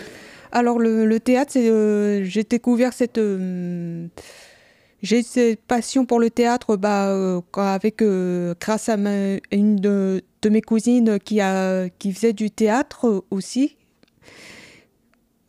Alors 0.52 0.78
le, 0.78 1.18
théâtre, 1.18 1.52
j'ai 1.54 2.44
découvert 2.44 2.92
cette 2.92 3.20
j'ai 5.02 5.22
cette 5.22 5.60
passion 5.62 6.06
pour 6.06 6.18
le 6.18 6.30
théâtre 6.30 6.76
bah, 6.76 7.40
avec 7.56 8.02
grâce 8.60 8.88
à 8.88 8.96
une 9.52 9.76
de, 9.76 10.22
mes 10.48 10.62
cousines 10.62 11.18
qui 11.18 11.40
a 11.40 11.88
qui 11.98 12.12
faisait 12.12 12.32
du 12.32 12.50
théâtre 12.50 13.24
aussi. 13.30 13.76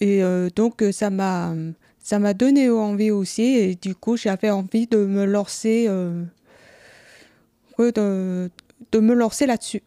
Et 0.01 0.21
donc 0.55 0.83
ça 0.91 1.09
m'a 1.09 1.53
ça 1.99 2.19
m'a 2.19 2.33
donné 2.33 2.69
envie 2.69 3.11
aussi. 3.11 3.43
Et 3.43 3.75
du 3.75 3.95
coup 3.95 4.17
j'avais 4.17 4.49
envie 4.49 4.87
de 4.87 4.97
me 4.97 5.25
lancer 5.25 5.87
de, 7.79 8.49
de 8.91 8.99
me 8.99 9.13
lancer 9.13 9.45
là-dessus. 9.45 9.83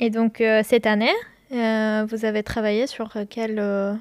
Et 0.00 0.10
donc 0.10 0.40
euh, 0.40 0.62
cette 0.64 0.86
année, 0.86 1.12
euh, 1.52 2.06
vous 2.10 2.24
avez 2.24 2.42
travaillé 2.42 2.86
sur 2.86 3.14
quelle... 3.30 3.58
Euh, 3.58 3.94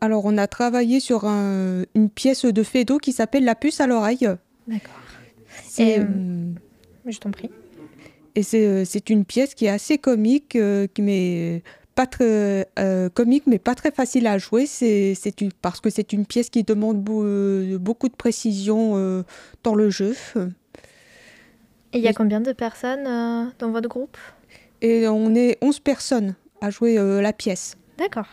Alors 0.00 0.24
on 0.24 0.36
a 0.38 0.46
travaillé 0.46 1.00
sur 1.00 1.24
une 1.24 2.10
pièce 2.14 2.44
de 2.44 2.62
Fédo 2.62 2.98
qui 2.98 3.12
s'appelle 3.12 3.44
La 3.44 3.54
puce 3.54 3.80
à 3.80 3.86
l'oreille. 3.86 4.28
D'accord. 4.66 4.94
Et 5.78 5.98
je 7.06 7.18
t'en 7.18 7.30
prie. 7.30 7.50
Et 8.34 8.42
c'est 8.42 9.10
une 9.10 9.24
pièce 9.24 9.54
qui 9.54 9.66
est 9.66 9.70
assez 9.70 9.98
comique, 9.98 10.58
qui 10.94 11.02
met 11.02 11.62
pas 11.94 12.06
très 12.06 12.68
comique 13.14 13.44
mais 13.46 13.58
pas 13.58 13.74
très 13.74 13.90
facile 13.90 14.26
à 14.26 14.36
jouer. 14.38 14.66
C'est 14.66 15.14
parce 15.62 15.80
que 15.80 15.88
c'est 15.88 16.12
une 16.12 16.26
pièce 16.26 16.50
qui 16.50 16.62
demande 16.64 17.02
beaucoup 17.02 18.08
de 18.08 18.16
précision 18.16 19.24
dans 19.62 19.74
le 19.74 19.90
jeu. 19.90 20.14
Et 21.96 22.00
il 22.00 22.04
y 22.04 22.08
a 22.08 22.12
combien 22.12 22.42
de 22.42 22.52
personnes 22.52 23.06
euh, 23.06 23.46
dans 23.58 23.70
votre 23.70 23.88
groupe? 23.88 24.18
Et 24.82 25.08
on 25.08 25.34
est 25.34 25.56
11 25.62 25.80
personnes 25.80 26.34
à 26.60 26.68
jouer 26.68 26.98
euh, 26.98 27.22
la 27.22 27.32
pièce. 27.32 27.78
D'accord. 27.96 28.26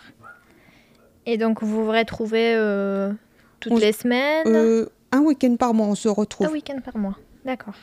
Et 1.25 1.38
donc 1.38 1.63
vous 1.63 1.86
vous 1.86 1.91
retrouvez 1.91 2.55
euh, 2.55 3.13
toutes 3.62 3.79
les 3.79 3.93
semaines? 3.93 4.86
Un 5.13 5.22
week-end 5.22 5.55
par 5.55 5.74
mois, 5.74 5.88
on 5.88 5.96
se 5.96 6.10
retrouve. 6.10 6.48
Un 6.48 6.51
week-end 6.51 6.82
par 6.84 6.98
mois, 6.98 7.17
d'accord. 7.46 7.75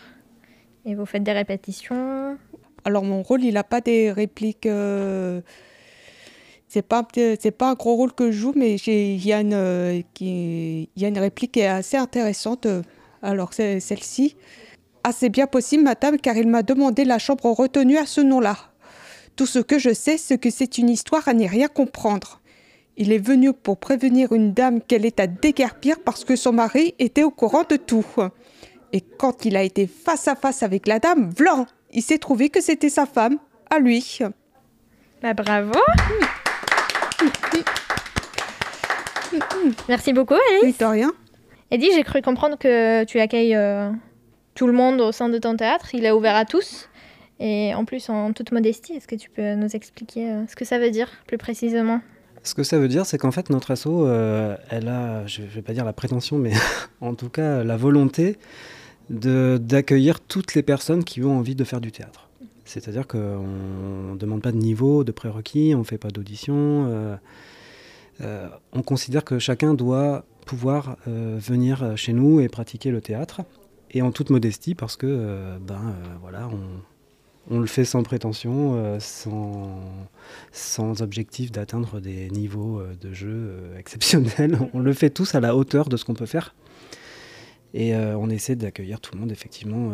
Et 0.85 0.95
vous 0.95 1.07
faites 1.07 1.23
des 1.23 1.33
répétitions? 1.33 2.37
Alors 2.85 3.03
mon 3.03 3.23
rôle, 3.23 3.43
il 3.43 3.55
n'a 3.55 3.65
pas 3.65 3.81
des 3.81 4.13
répliques. 4.13 4.69
C'est 6.69 6.83
pas, 6.83 7.09
c'est 7.15 7.57
pas 7.57 7.71
un 7.71 7.75
gros 7.75 7.95
rôle 7.95 8.13
que 8.13 8.31
je 8.31 8.39
joue, 8.39 8.53
mais 8.55 8.75
il 8.75 9.27
y, 9.27 9.33
a 9.33 9.41
une, 9.41 10.05
qui, 10.13 10.91
y 10.95 11.05
a 11.07 11.09
une 11.09 11.19
réplique 11.19 11.53
qui 11.53 11.61
est 11.61 11.67
assez 11.69 11.97
intéressante. 11.97 12.67
Alors 13.23 13.55
c'est 13.55 13.81
celle-ci. 13.81 14.37
Ah, 15.03 15.13
c'est 15.13 15.31
bien 15.31 15.47
possible, 15.47 15.83
madame, 15.83 16.19
car 16.19 16.37
il 16.37 16.49
m'a 16.49 16.63
demandé 16.63 17.05
la 17.05 17.19
chambre 17.19 17.47
retenue 17.47 17.97
à 17.97 18.05
ce 18.07 18.21
nom-là. 18.21 18.57
Tout 19.35 19.47
ce 19.47 19.59
que 19.59 19.79
je 19.79 19.95
sais, 19.95 20.19
c'est 20.19 20.37
que 20.39 20.51
c'est 20.51 20.77
une 20.77 20.91
histoire 20.91 21.27
à 21.27 21.33
n'y 21.33 21.47
rien 21.47 21.69
comprendre. 21.69 22.41
Il 22.97 23.13
est 23.13 23.19
venu 23.19 23.55
pour 23.55 23.79
prévenir 23.79 24.33
une 24.33 24.53
dame 24.53 24.83
qu'elle 24.83 25.07
est 25.07 25.21
à 25.21 25.27
déguerpir 25.27 26.01
parce 26.05 26.25
que 26.25 26.37
son 26.37 26.53
mari 26.53 26.95
était 26.99 27.23
au 27.23 27.31
courant 27.31 27.65
de 27.69 27.77
tout. 27.77 28.05
Et 28.93 29.01
quand 29.01 29.47
il 29.47 29.57
a 29.57 29.63
été 29.63 29.87
face 29.87 30.29
à 30.29 30.35
face 30.35 30.63
avec 30.63 30.87
la 30.87 30.99
dame, 30.99 31.33
blanc, 31.33 31.65
il 31.93 32.03
s'est 32.03 32.19
trouvé 32.19 32.51
que 32.51 32.61
c'était 32.61 32.91
sa 32.91 33.07
femme, 33.07 33.39
à 33.71 33.79
lui. 33.79 34.19
Bah 35.23 35.33
bravo 35.33 35.73
Merci 39.89 40.13
beaucoup, 40.13 40.35
Alice. 40.35 40.63
Oui, 40.63 40.75
de 40.79 40.85
rien. 40.85 41.13
Eddie, 41.71 41.91
j'ai 41.95 42.03
cru 42.03 42.21
comprendre 42.21 42.59
que 42.59 43.05
tu 43.05 43.21
accueilles 43.21 43.55
euh, 43.55 43.91
tout 44.61 44.67
le 44.67 44.75
monde 44.75 45.01
au 45.01 45.11
sein 45.11 45.31
de 45.31 45.39
ton 45.39 45.57
théâtre. 45.57 45.95
Il 45.95 46.05
est 46.05 46.11
ouvert 46.11 46.37
à 46.37 46.45
tous. 46.45 46.91
Et 47.39 47.75
en 47.75 47.87
plus, 47.87 48.11
en 48.11 48.35
toute 48.35 48.53
modestie, 48.53 48.93
est-ce 48.93 49.09
que 49.09 49.15
tu 49.15 49.31
peux 49.31 49.55
nous 49.55 49.75
expliquer 49.75 50.31
euh, 50.31 50.47
ce 50.49 50.55
que 50.55 50.67
ça 50.67 50.79
veut 50.79 50.91
dire 50.91 51.09
plus 51.27 51.39
précisément? 51.39 52.03
Ce 52.43 52.55
que 52.55 52.63
ça 52.63 52.79
veut 52.79 52.89
dire, 52.89 53.07
c'est 53.07 53.17
qu'en 53.17 53.31
fait, 53.31 53.49
notre 53.49 53.71
asso, 53.71 53.87
euh, 53.87 54.59
elle 54.69 54.89
a, 54.89 55.27
je 55.27 55.41
ne 55.41 55.47
vais 55.47 55.63
pas 55.63 55.73
dire 55.73 55.87
la 55.87 55.95
prétention, 55.95 56.37
mais 56.37 56.53
en 57.01 57.15
tout 57.15 57.31
cas 57.31 57.65
la 57.65 57.79
volonté 57.79 58.37
d'accueillir 59.09 60.21
toutes 60.21 60.53
les 60.55 60.63
personnes 60.63 61.05
qui 61.05 61.23
ont 61.23 61.39
envie 61.39 61.55
de 61.55 61.65
faire 61.65 61.81
du 61.81 61.91
théâtre. 61.91 62.29
C'est-à-dire 62.67 63.07
qu'on 63.07 63.47
ne 64.13 64.17
demande 64.19 64.43
pas 64.43 64.53
de 64.53 64.59
niveau, 64.59 65.05
de 65.05 65.13
prérequis, 65.13 65.73
on 65.75 65.79
ne 65.79 65.85
fait 65.85 65.97
pas 65.97 66.11
d'audition. 66.11 67.17
Euh, 68.21 68.49
on 68.75 68.83
considère 68.83 69.25
que 69.25 69.39
chacun 69.39 69.73
doit 69.73 70.27
pouvoir 70.45 70.97
venir 71.07 71.97
chez 71.97 72.13
nous 72.13 72.41
et 72.41 72.49
pratiquer 72.49 72.91
le 72.91 73.01
théâtre 73.01 73.41
et 73.93 74.03
en 74.03 74.13
toute 74.13 74.31
modestie 74.31 74.75
parce 74.75 74.97
que 74.97 75.07
euh, 75.07 75.59
ben 75.59 75.75
euh, 75.75 76.17
voilà 76.21 76.49
on, 76.49 77.55
on, 77.55 77.59
le 77.59 77.67
fait 77.67 77.85
sans 77.85 78.03
prétention, 78.03 78.75
euh, 78.77 79.01
sans, 79.01 79.81
sans 80.53 81.03
objectif 81.03 81.51
d'atteindre 81.51 82.01
des 82.01 82.31
niveaux 82.31 82.83
de 83.01 83.13
jeu 83.13 83.73
exceptionnels. 83.77 84.59
On 84.75 84.79
le 84.79 84.93
fait 84.93 85.11
tous 85.11 85.35
à 85.35 85.41
la 85.41 85.57
hauteur 85.57 85.89
de 85.89 85.97
ce 85.97 86.05
qu'on 86.05 86.15
peut 86.15 86.27
faire. 86.27 86.55
Et 87.73 87.95
on 87.95 88.29
essaie 88.31 88.57
d'accueillir 88.57 89.01
tout 89.01 89.15
le 89.15 89.21
monde 89.21 89.31
effectivement 89.31 89.93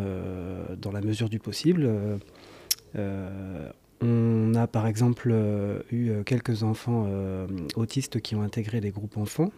dans 0.81 0.91
la 0.91 0.99
mesure 1.01 1.29
du 1.29 1.37
possible. 1.37 1.87
on 2.95 4.55
a 4.55 4.67
par 4.67 4.87
exemple 4.87 5.31
eu 5.91 6.23
quelques 6.25 6.63
enfants 6.63 7.07
autistes 7.75 8.19
qui 8.19 8.35
ont 8.35 8.41
intégré 8.41 8.81
les 8.81 8.89
groupes 8.89 9.17
enfants. 9.17 9.51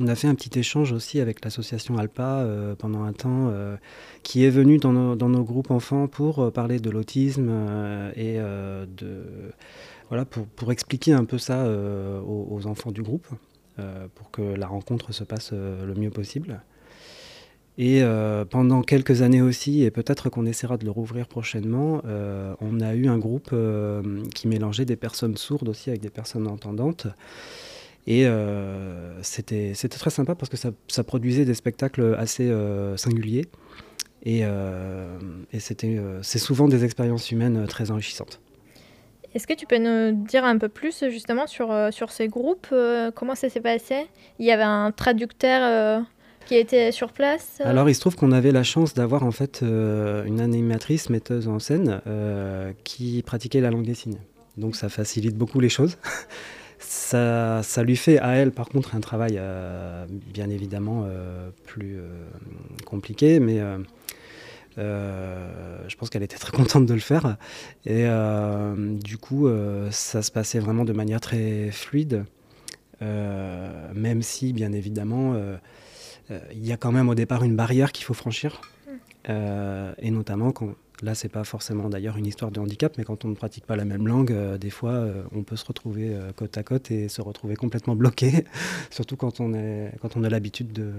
On 0.00 0.06
a 0.06 0.14
fait 0.14 0.28
un 0.28 0.34
petit 0.36 0.56
échange 0.58 0.92
aussi 0.92 1.20
avec 1.20 1.44
l'association 1.44 1.98
Alpa 1.98 2.40
euh, 2.40 2.76
pendant 2.76 3.02
un 3.02 3.12
temps, 3.12 3.48
euh, 3.50 3.76
qui 4.22 4.44
est 4.44 4.50
venue 4.50 4.78
dans 4.78 4.92
nos, 4.92 5.44
groupes 5.44 5.72
enfants 5.72 6.06
pour 6.06 6.38
euh, 6.38 6.50
parler 6.52 6.78
de 6.78 6.88
l'autisme 6.88 7.50
et 8.14 8.38
de 8.38 9.24
voilà 10.08 10.24
pour, 10.24 10.72
expliquer 10.72 11.12
un 11.12 11.24
peu 11.24 11.38
ça 11.38 11.68
aux, 11.68 12.66
enfants 12.66 12.92
du 12.92 13.02
groupe, 13.02 13.26
pour 14.14 14.30
que 14.30 14.42
la 14.42 14.66
rencontre 14.66 15.12
se 15.12 15.24
passe 15.24 15.52
le 15.52 15.94
mieux 15.94 16.10
possible. 16.10 16.62
Et 17.76 18.02
pendant 18.48 18.80
quelques 18.82 19.20
années 19.20 19.42
aussi, 19.42 19.82
et 19.82 19.90
peut-être 19.90 20.30
qu'on 20.30 20.46
essaiera 20.46 20.78
de 20.78 20.86
le 20.86 20.90
rouvrir 20.90 21.28
prochainement, 21.28 22.00
on 22.60 22.80
a 22.80 22.94
eu 22.94 23.08
un 23.08 23.18
groupe 23.18 23.54
qui 24.34 24.48
mélangeait 24.48 24.86
des 24.86 24.96
personnes 24.96 25.36
sourdes 25.36 25.68
aussi 25.68 25.90
avec 25.90 26.00
des 26.00 26.10
personnes 26.10 26.46
entendantes. 26.46 27.06
Et 28.08 28.26
euh, 28.26 29.22
c'était 29.22 29.74
très 29.74 30.08
sympa 30.08 30.34
parce 30.34 30.48
que 30.48 30.56
ça, 30.56 31.04
produisait 31.04 31.44
des 31.44 31.52
spectacles 31.52 32.16
assez 32.18 32.48
euh, 32.48 32.96
singuliers. 32.96 33.44
Et, 34.24 34.40
euh, 34.44 35.18
c'est 35.52 36.38
souvent 36.38 36.68
des 36.68 36.86
expériences 36.86 37.30
humaines 37.30 37.66
très 37.68 37.90
enrichissantes. 37.90 38.40
Est-ce 39.34 39.46
que 39.46 39.52
tu 39.52 39.66
peux 39.66 39.76
nous 39.76 40.24
dire 40.24 40.46
un 40.46 40.56
peu 40.56 40.70
plus 40.70 41.04
justement 41.10 41.46
sur, 41.46 41.70
sur 41.92 42.10
ces 42.10 42.28
groupes 42.28 42.74
Comment 43.14 43.34
ça 43.34 43.50
s'est 43.50 43.60
passé? 43.60 44.06
Il 44.38 44.46
y 44.46 44.52
avait 44.52 44.62
un 44.62 44.90
traducteur 44.90 46.02
qui 46.46 46.54
était 46.54 46.92
sur 46.92 47.12
place 47.12 47.60
Alors 47.62 47.90
il 47.90 47.94
se 47.94 48.00
trouve 48.00 48.16
qu'on 48.16 48.32
avait 48.32 48.52
la 48.52 48.62
chance 48.62 48.94
d'avoir 48.94 49.22
en 49.22 49.32
fait 49.32 49.60
une 49.60 50.40
animatrice, 50.40 51.10
metteuse 51.10 51.46
en 51.46 51.58
scène, 51.58 52.00
qui 52.84 53.22
pratiquait 53.22 53.60
la 53.60 53.70
langue 53.70 53.84
des 53.84 53.94
signes. 53.94 54.18
Donc 54.56 54.76
ça 54.76 54.88
facilite 54.88 55.36
beaucoup 55.36 55.60
les 55.60 55.68
choses. 55.68 55.98
Ça, 56.78 57.62
ça, 57.62 57.82
lui 57.82 57.96
fait 57.96 58.18
à 58.18 58.34
elle, 58.34 58.52
par 58.52 58.68
contre, 58.68 58.94
un 58.94 59.00
travail 59.00 59.36
euh, 59.36 60.06
bien 60.08 60.48
évidemment 60.48 61.04
euh, 61.06 61.50
plus 61.64 61.98
euh, 61.98 62.08
compliqué, 62.84 63.40
mais 63.40 63.60
je 64.76 65.96
pense 65.96 66.08
qu'elle 66.08 66.22
était 66.22 66.36
très 66.36 66.52
contente 66.56 66.86
de 66.86 66.94
le 66.94 67.00
faire. 67.00 67.36
Et 67.84 68.06
du 69.02 69.18
coup, 69.18 69.48
ça 69.90 70.22
se 70.22 70.30
passait 70.30 70.60
vraiment 70.60 70.84
de 70.84 70.92
manière 70.92 71.20
très 71.20 71.70
fluide, 71.70 72.24
même 73.00 74.22
si, 74.22 74.52
bien 74.52 74.72
évidemment, 74.72 75.34
il 76.30 76.66
y 76.66 76.72
a 76.72 76.76
quand 76.76 76.92
même 76.92 77.08
au 77.08 77.14
départ 77.14 77.42
une 77.42 77.56
barrière 77.56 77.90
qu'il 77.90 78.04
faut 78.04 78.14
franchir, 78.14 78.60
et 79.28 80.10
notamment 80.10 80.52
quand 80.52 80.74
Là, 81.02 81.14
c'est 81.14 81.28
pas 81.28 81.44
forcément 81.44 81.88
d'ailleurs 81.88 82.16
une 82.16 82.26
histoire 82.26 82.50
de 82.50 82.58
handicap, 82.58 82.94
mais 82.98 83.04
quand 83.04 83.24
on 83.24 83.28
ne 83.28 83.34
pratique 83.36 83.64
pas 83.64 83.76
la 83.76 83.84
même 83.84 84.08
langue, 84.08 84.32
euh, 84.32 84.58
des 84.58 84.70
fois, 84.70 84.90
euh, 84.92 85.22
on 85.32 85.44
peut 85.44 85.54
se 85.54 85.64
retrouver 85.64 86.08
euh, 86.12 86.32
côte 86.34 86.58
à 86.58 86.64
côte 86.64 86.90
et 86.90 87.08
se 87.08 87.22
retrouver 87.22 87.54
complètement 87.54 87.94
bloqué, 87.94 88.44
surtout 88.90 89.16
quand 89.16 89.38
on, 89.40 89.54
est, 89.54 89.92
quand 90.02 90.16
on 90.16 90.24
a 90.24 90.28
l'habitude 90.28 90.72
de, 90.72 90.90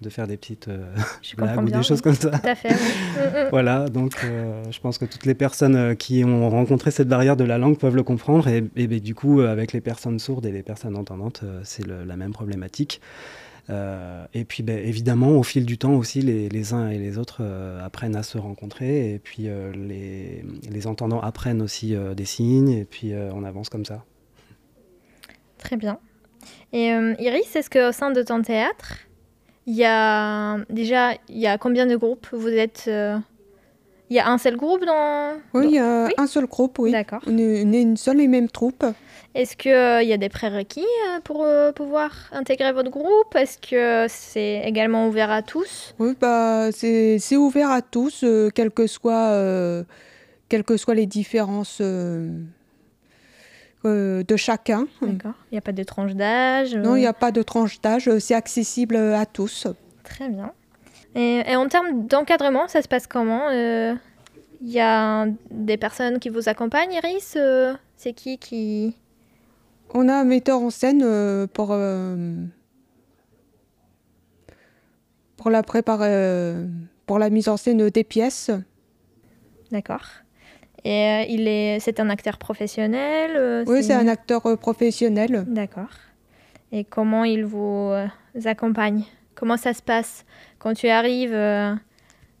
de 0.00 0.08
faire 0.08 0.26
des 0.26 0.38
petites 0.38 0.70
blagues 1.36 1.58
ou 1.58 1.62
bien. 1.66 1.78
des 1.78 1.84
choses 1.84 2.00
comme 2.00 2.14
ça. 2.14 2.30
Tout 2.30 2.48
à 2.48 2.54
fait. 2.54 2.70
oui. 2.70 2.76
Mm, 3.22 3.26
mm. 3.44 3.48
Voilà, 3.50 3.88
donc 3.90 4.14
je 4.22 4.80
pense 4.80 4.96
que 4.98 5.04
toutes 5.04 5.26
les 5.26 5.34
personnes 5.34 5.94
qui 5.96 6.24
ont 6.24 6.48
rencontré 6.48 6.90
cette 6.90 7.08
barrière 7.08 7.36
de 7.36 7.44
la 7.44 7.58
langue 7.58 7.76
peuvent 7.78 7.94
le 7.94 8.02
comprendre. 8.02 8.48
Et, 8.48 8.64
et 8.76 8.86
ben, 8.86 8.98
du 8.98 9.14
coup, 9.14 9.40
avec 9.42 9.72
les 9.74 9.80
personnes 9.82 10.18
sourdes 10.18 10.46
et 10.46 10.50
les 10.52 10.62
personnes 10.62 10.96
entendantes, 10.96 11.44
c'est 11.62 11.86
le- 11.86 12.04
la 12.04 12.16
même 12.16 12.32
problématique. 12.32 13.00
Euh, 13.70 14.26
et 14.34 14.44
puis 14.44 14.62
ben, 14.62 14.78
évidemment, 14.78 15.38
au 15.38 15.42
fil 15.42 15.64
du 15.64 15.78
temps 15.78 15.94
aussi, 15.94 16.20
les, 16.20 16.74
uns 16.74 16.88
et 16.88 16.98
les 16.98 17.18
autres 17.18 17.38
euh, 17.40 17.84
apprennent 17.84 18.16
à 18.16 18.22
se 18.22 18.38
rencontrer. 18.38 19.14
Et 19.14 19.18
puis 19.18 19.48
euh, 19.48 19.72
les, 19.72 20.86
entendants 20.86 21.20
apprennent 21.20 21.62
aussi 21.62 21.94
des 22.16 22.24
signes. 22.24 22.70
Et 22.70 22.84
puis 22.84 23.12
on 23.14 23.44
avance 23.44 23.68
comme 23.68 23.84
ça. 23.84 24.04
Très 25.58 25.76
bien. 25.76 25.98
Et 26.72 26.88
Iris, 26.88 27.54
est-ce 27.54 27.70
qu'au 27.70 27.92
sein 27.92 28.10
de 28.10 28.22
ton 28.22 28.42
théâtre, 28.42 28.98
il 29.66 29.76
y 29.76 29.84
a 29.84 30.58
déjà 30.70 31.12
il 31.28 31.38
y 31.38 31.46
a 31.46 31.56
combien 31.56 31.86
de 31.86 31.94
groupes? 31.94 32.26
Vous 32.32 32.48
êtes 32.48 32.90
il 34.12 34.16
y 34.16 34.18
a 34.18 34.28
un 34.28 34.36
seul 34.36 34.56
groupe 34.56 34.84
dans 34.84 35.32
Oui, 35.54 35.68
il 35.70 35.74
y 35.76 35.78
a 35.78 36.04
Oui. 36.06 36.12
un 36.18 36.26
seul 36.26 36.44
groupe, 36.44 36.78
oui. 36.80 36.92
D'accord. 36.92 37.22
On 37.26 37.38
est, 37.38 37.64
on 37.64 37.72
est 37.72 37.80
une 37.80 37.96
seule 37.96 38.20
et 38.20 38.28
même 38.28 38.48
troupe. 38.50 38.84
Est-ce 39.34 39.56
qu'il 39.56 40.06
y 40.08 40.12
a 40.12 40.16
des 40.18 40.28
prérequis 40.28 40.84
euh, 41.08 41.20
pour 41.24 41.42
euh, 41.44 41.72
pouvoir 41.72 42.10
intégrer 42.32 42.72
votre 42.74 42.90
groupe? 42.90 43.34
Est-ce 43.34 43.56
que 43.56 44.04
c'est 44.10 44.60
également 44.66 45.08
ouvert 45.08 45.30
à 45.30 45.40
tous? 45.40 45.94
Oui, 45.98 46.12
bah, 46.20 46.68
c'est 46.72 47.36
ouvert 47.36 47.70
à 47.70 47.80
tous, 47.80 48.22
euh, 48.22 48.50
quelles 48.54 48.70
que 48.70 48.86
soient 48.86 49.30
euh, 49.30 49.82
quelles 50.50 50.64
que 50.64 50.76
soient 50.76 50.94
les 50.94 51.06
différences 51.06 51.78
euh, 51.80 52.28
euh, 53.86 54.22
de 54.24 54.36
chacun. 54.36 54.86
D'accord. 55.00 55.32
Il 55.50 55.54
n'y 55.54 55.58
a 55.58 55.62
pas 55.62 55.72
de 55.72 55.82
tranche 55.84 56.12
d'âge 56.12 56.76
Non, 56.76 56.92
euh, 56.92 56.98
il 56.98 57.00
n'y 57.00 57.06
a 57.06 57.14
pas 57.14 57.32
de 57.32 57.40
tranche 57.42 57.80
d'âge, 57.80 58.08
euh, 58.08 58.20
c'est 58.20 58.34
accessible 58.34 58.96
à 58.96 59.24
tous. 59.24 59.66
Très 60.04 60.28
bien. 60.28 60.52
Et, 61.14 61.42
et 61.46 61.56
en 61.56 61.68
termes 61.68 62.06
d'encadrement, 62.06 62.68
ça 62.68 62.82
se 62.82 62.88
passe 62.88 63.06
comment 63.06 63.48
Euh, 63.50 63.94
Il 64.62 64.70
y 64.70 64.80
a 64.80 65.26
des 65.50 65.76
personnes 65.76 66.18
qui 66.20 66.28
vous 66.28 66.48
accompagnent, 66.48 66.92
Iris 66.92 67.34
Euh, 67.36 67.74
C'est 67.96 68.12
qui 68.12 68.38
qui... 68.38 68.96
On 69.94 70.08
a 70.08 70.14
un 70.14 70.24
metteur 70.24 70.60
en 70.60 70.70
scène 70.70 71.02
euh, 71.04 71.46
pour, 71.46 71.68
euh, 71.72 72.34
pour, 75.36 75.50
la 75.50 75.62
préparer, 75.62 76.08
euh, 76.08 76.66
pour 77.06 77.18
la 77.18 77.28
mise 77.28 77.48
en 77.48 77.58
scène 77.58 77.90
des 77.90 78.04
pièces. 78.04 78.50
D'accord. 79.70 80.06
Et 80.84 80.90
euh, 80.90 81.24
il 81.28 81.46
est, 81.46 81.78
c'est 81.80 82.00
un 82.00 82.08
acteur 82.08 82.38
professionnel 82.38 83.32
euh, 83.36 83.64
Oui, 83.66 83.84
c'est 83.84 83.92
un 83.92 84.08
acteur 84.08 84.46
euh, 84.46 84.56
professionnel. 84.56 85.44
D'accord. 85.46 85.90
Et 86.72 86.84
comment 86.84 87.24
il 87.24 87.44
vous 87.44 87.90
euh, 87.92 88.06
accompagne? 88.46 89.04
Comment 89.42 89.56
ça 89.56 89.72
se 89.74 89.82
passe 89.82 90.24
quand 90.60 90.72
tu 90.72 90.86
arrives 90.88 91.34
euh, 91.34 91.74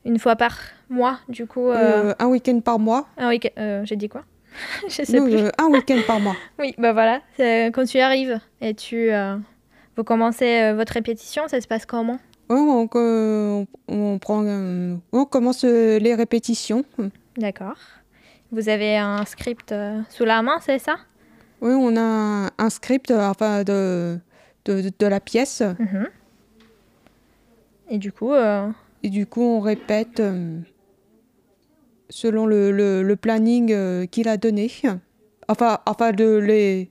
une 0.04 0.20
fois 0.20 0.36
par 0.36 0.56
mois, 0.88 1.18
du 1.28 1.46
coup 1.46 1.68
euh, 1.68 2.10
Euh, 2.10 2.14
un 2.20 2.26
week-end 2.28 2.60
par 2.60 2.78
mois. 2.78 3.08
un 3.18 3.28
week- 3.28 3.52
euh, 3.58 3.82
J'ai 3.84 3.96
dit 3.96 4.08
quoi? 4.08 4.22
Je 4.88 5.02
sais 5.02 5.18
Non, 5.18 5.24
plus. 5.26 5.50
un 5.58 5.66
week-end 5.66 5.98
par 6.06 6.20
mois. 6.20 6.36
Oui, 6.60 6.76
bah 6.78 6.92
voilà. 6.92 7.20
Quand 7.72 7.84
tu 7.86 7.98
arrives 7.98 8.38
et 8.60 8.72
tu 8.74 9.10
vous 9.96 10.04
commencez 10.04 10.72
votre 10.74 10.92
répétition, 10.92 11.48
ça 11.48 11.60
se 11.60 11.66
passe 11.66 11.86
comment? 11.86 12.20
On, 12.48 12.88
on 13.88 14.18
prend, 14.20 14.44
on 15.12 15.24
commence 15.24 15.64
les 15.64 16.14
répétitions. 16.14 16.84
D'accord. 17.36 17.74
Vous 18.52 18.68
avez 18.68 18.96
un 18.96 19.24
script 19.24 19.74
sous 20.08 20.24
la 20.24 20.40
main, 20.42 20.58
c'est 20.60 20.78
ça? 20.78 20.98
Oui, 21.60 21.72
on 21.74 21.96
a 21.96 22.48
un, 22.56 22.70
script 22.70 23.10
enfin, 23.10 23.64
de, 23.64 24.20
de, 24.66 24.84
de 24.96 25.06
la 25.08 25.18
pièce. 25.18 25.62
Mhm. 25.80 26.06
Et 27.92 27.98
du 27.98 28.10
coup, 28.10 28.32
euh, 28.32 28.70
Et 29.02 29.10
du 29.10 29.26
coup, 29.26 29.42
on 29.42 29.60
répète 29.60 30.18
euh, 30.20 30.58
selon 32.08 32.46
le, 32.46 32.70
le- 32.72 33.02
le 33.02 33.16
planning 33.16 33.70
euh, 33.72 34.06
qu'il 34.06 34.28
a 34.28 34.36
donné. 34.38 34.70
Enfin, 35.48 35.80
enfin 35.86 36.12
de, 36.12 36.36
les, 36.36 36.90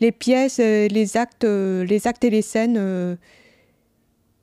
les 0.00 0.12
pièces, 0.12 0.60
euh, 0.60 0.86
les 0.86 1.16
actes, 1.16 1.42
euh, 1.44 1.84
les 1.84 2.06
actes 2.06 2.22
et 2.24 2.30
les 2.30 2.42
scènes 2.42 2.76
euh, 2.78 3.16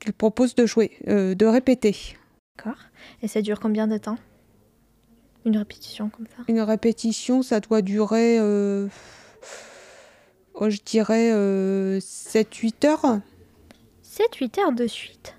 qu'il 0.00 0.12
propose 0.12 0.54
de 0.54 0.66
jouer, 0.66 0.90
euh, 1.08 1.34
de 1.34 1.46
répéter. 1.46 1.96
d'accord. 2.58 2.78
Et 3.22 3.28
ça 3.28 3.40
dure 3.40 3.60
combien 3.60 3.86
de 3.86 3.96
temps? 3.96 4.18
Une 5.46 5.56
répétition 5.56 6.10
comme 6.10 6.26
ça? 6.26 6.42
Une 6.48 6.60
répétition, 6.60 7.42
ça 7.42 7.60
doit 7.60 7.80
durer, 7.80 8.38
euh, 8.38 8.88
oh, 10.54 10.68
je 10.68 10.80
dirais, 10.84 11.30
7-8 12.00 12.84
heures. 12.86 13.20
7-8 14.02 14.58
heures 14.60 14.72
de 14.72 14.86
suite. 14.86 15.34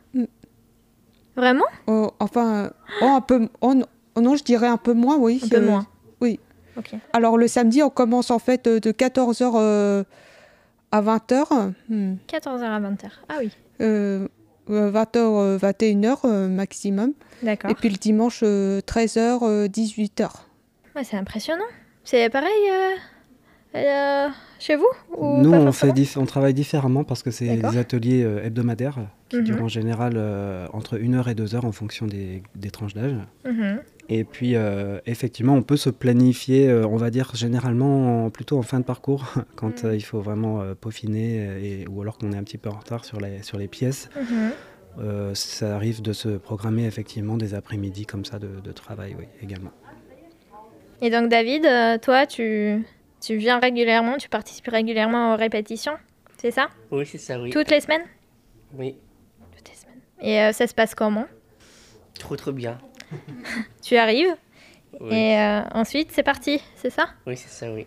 Vraiment? 1.36 1.66
Oh, 1.88 2.12
enfin, 2.20 2.72
oh, 3.02 3.06
un 3.06 3.22
peu, 3.22 3.48
oh, 3.62 3.74
non, 3.74 3.86
oh 4.16 4.22
non, 4.22 4.36
je 4.36 4.44
dirais 4.44 4.68
un 4.68 4.78
peu 4.78 4.94
moins, 4.94 5.18
oui. 5.18 5.42
Un 5.44 5.48
peu 5.50 5.58
Euh, 5.58 5.66
moins. 5.66 5.86
oui. 6.22 6.40
Ok. 6.78 6.92
Alors 7.14 7.38
le 7.38 7.48
samedi, 7.48 7.82
on 7.84 7.90
commence 7.90 8.32
en 8.32 8.40
fait 8.40 8.68
euh, 8.68 8.80
de 8.80 8.92
14h 8.92 10.04
à 10.92 11.02
20h. 11.02 11.74
14h 12.28 12.64
à 12.64 12.80
20h. 12.80 13.06
Ah 13.30 13.36
oui. 13.40 13.52
Euh, 13.82 14.28
20h, 14.70 15.58
21h 15.60 16.48
maximum. 16.50 17.14
D'accord. 17.44 17.70
Et 17.72 17.76
puis 17.76 17.90
le 17.90 17.98
dimanche, 17.98 18.42
13h, 18.44 19.68
18h. 19.68 20.30
Ouais, 20.96 21.04
c'est 21.04 21.18
impressionnant. 21.18 21.64
C'est 22.04 22.30
pareil 22.30 22.50
euh, 23.76 24.28
chez 24.60 24.76
vous 24.76 24.88
ou 25.18 25.42
Nous, 25.42 25.52
on, 25.54 25.72
fait 25.72 25.94
travaille 26.26 26.54
différemment 26.54 27.04
parce 27.04 27.22
que 27.24 27.32
c'est 27.32 27.58
des 27.58 27.78
ateliers 27.78 28.24
euh, 28.24 28.44
hebdomadaires 28.44 28.98
qui 29.30 29.38
Mhm. 29.38 29.44
durent 29.44 29.64
en 29.64 29.68
général 29.68 30.14
euh, 30.16 30.68
entre 30.74 30.98
1 30.98 31.14
heure 31.14 31.28
et 31.28 31.36
2 31.36 31.56
heures 31.56 31.66
en 31.66 31.72
fonction 31.72 32.06
des, 32.08 32.42
des 32.56 32.70
tranches 32.72 32.94
d'âge. 32.94 33.16
Mhm. 33.46 33.80
Et 34.08 34.24
puis, 34.24 34.54
effectivement, 35.08 35.54
on 35.56 35.64
peut 35.64 35.78
se 35.78 35.90
planifier, 35.90 36.72
on 36.72 36.96
va 36.96 37.10
dire, 37.10 37.32
généralement 37.34 38.26
en- 38.26 38.30
plutôt 38.30 38.58
en 38.60 38.62
fin 38.62 38.80
de 38.80 38.86
parcours, 38.86 39.26
quand 39.56 39.84
Mhm. 39.84 39.94
il 39.96 40.02
faut 40.04 40.22
vraiment 40.22 40.62
peaufiner, 40.80 41.82
et, 41.82 41.88
ou 41.88 42.02
alors 42.04 42.18
qu'on 42.20 42.32
est 42.32 42.38
un 42.38 42.44
petit 42.44 42.60
peu 42.60 42.70
en 42.70 42.78
retard 42.78 43.04
sur 43.04 43.20
les, 43.20 43.42
sur 43.42 43.58
les 43.58 43.68
pièces. 43.68 44.10
Ça 45.34 45.76
arrive 45.76 46.02
de 46.04 46.14
se 46.14 46.30
programmer 46.30 46.86
effectivement 46.86 47.36
des 47.36 47.54
après-midi 47.56 48.06
comme 48.06 48.26
ça 48.26 48.38
de, 48.40 48.48
de 48.64 48.72
travail, 48.72 49.16
oui, 49.18 49.26
également. 49.42 49.72
Et 51.02 51.10
donc 51.10 51.30
David, 51.30 51.68
toi, 52.02 52.26
tu, 52.26 52.86
tu 53.26 53.38
viens 53.38 53.60
régulièrement, 53.60 54.18
tu 54.18 54.30
participes 54.30 54.68
régulièrement 54.68 55.34
aux 55.34 55.38
répétitions, 55.38 55.98
c'est 56.38 56.52
ça? 56.52 56.68
Oui, 56.92 57.06
c'est 57.06 57.18
ça, 57.18 57.40
oui. 57.42 57.50
Toutes 57.50 57.72
les 57.72 57.82
semaines? 57.82 58.04
Oui, 58.74 58.96
Toutes 59.56 59.70
les 59.70 59.76
semaines. 59.76 60.00
Et 60.22 60.40
euh, 60.42 60.52
ça 60.52 60.68
se 60.68 60.74
passe 60.74 60.94
comment? 60.96 61.26
Trop 62.20 62.36
trop 62.36 62.52
bien. 62.52 62.78
Tu 63.82 63.98
arrives? 63.98 64.36
Oui, 65.02 65.14
et 65.16 65.38
euh, 65.40 65.62
ensuite 65.74 66.12
c'est 66.12 66.24
parti, 66.24 66.62
c'est 66.76 66.90
ça? 66.90 67.08
Oui 67.28 67.36
c'est 67.36 67.50
ça, 67.50 67.72
oui. 67.72 67.86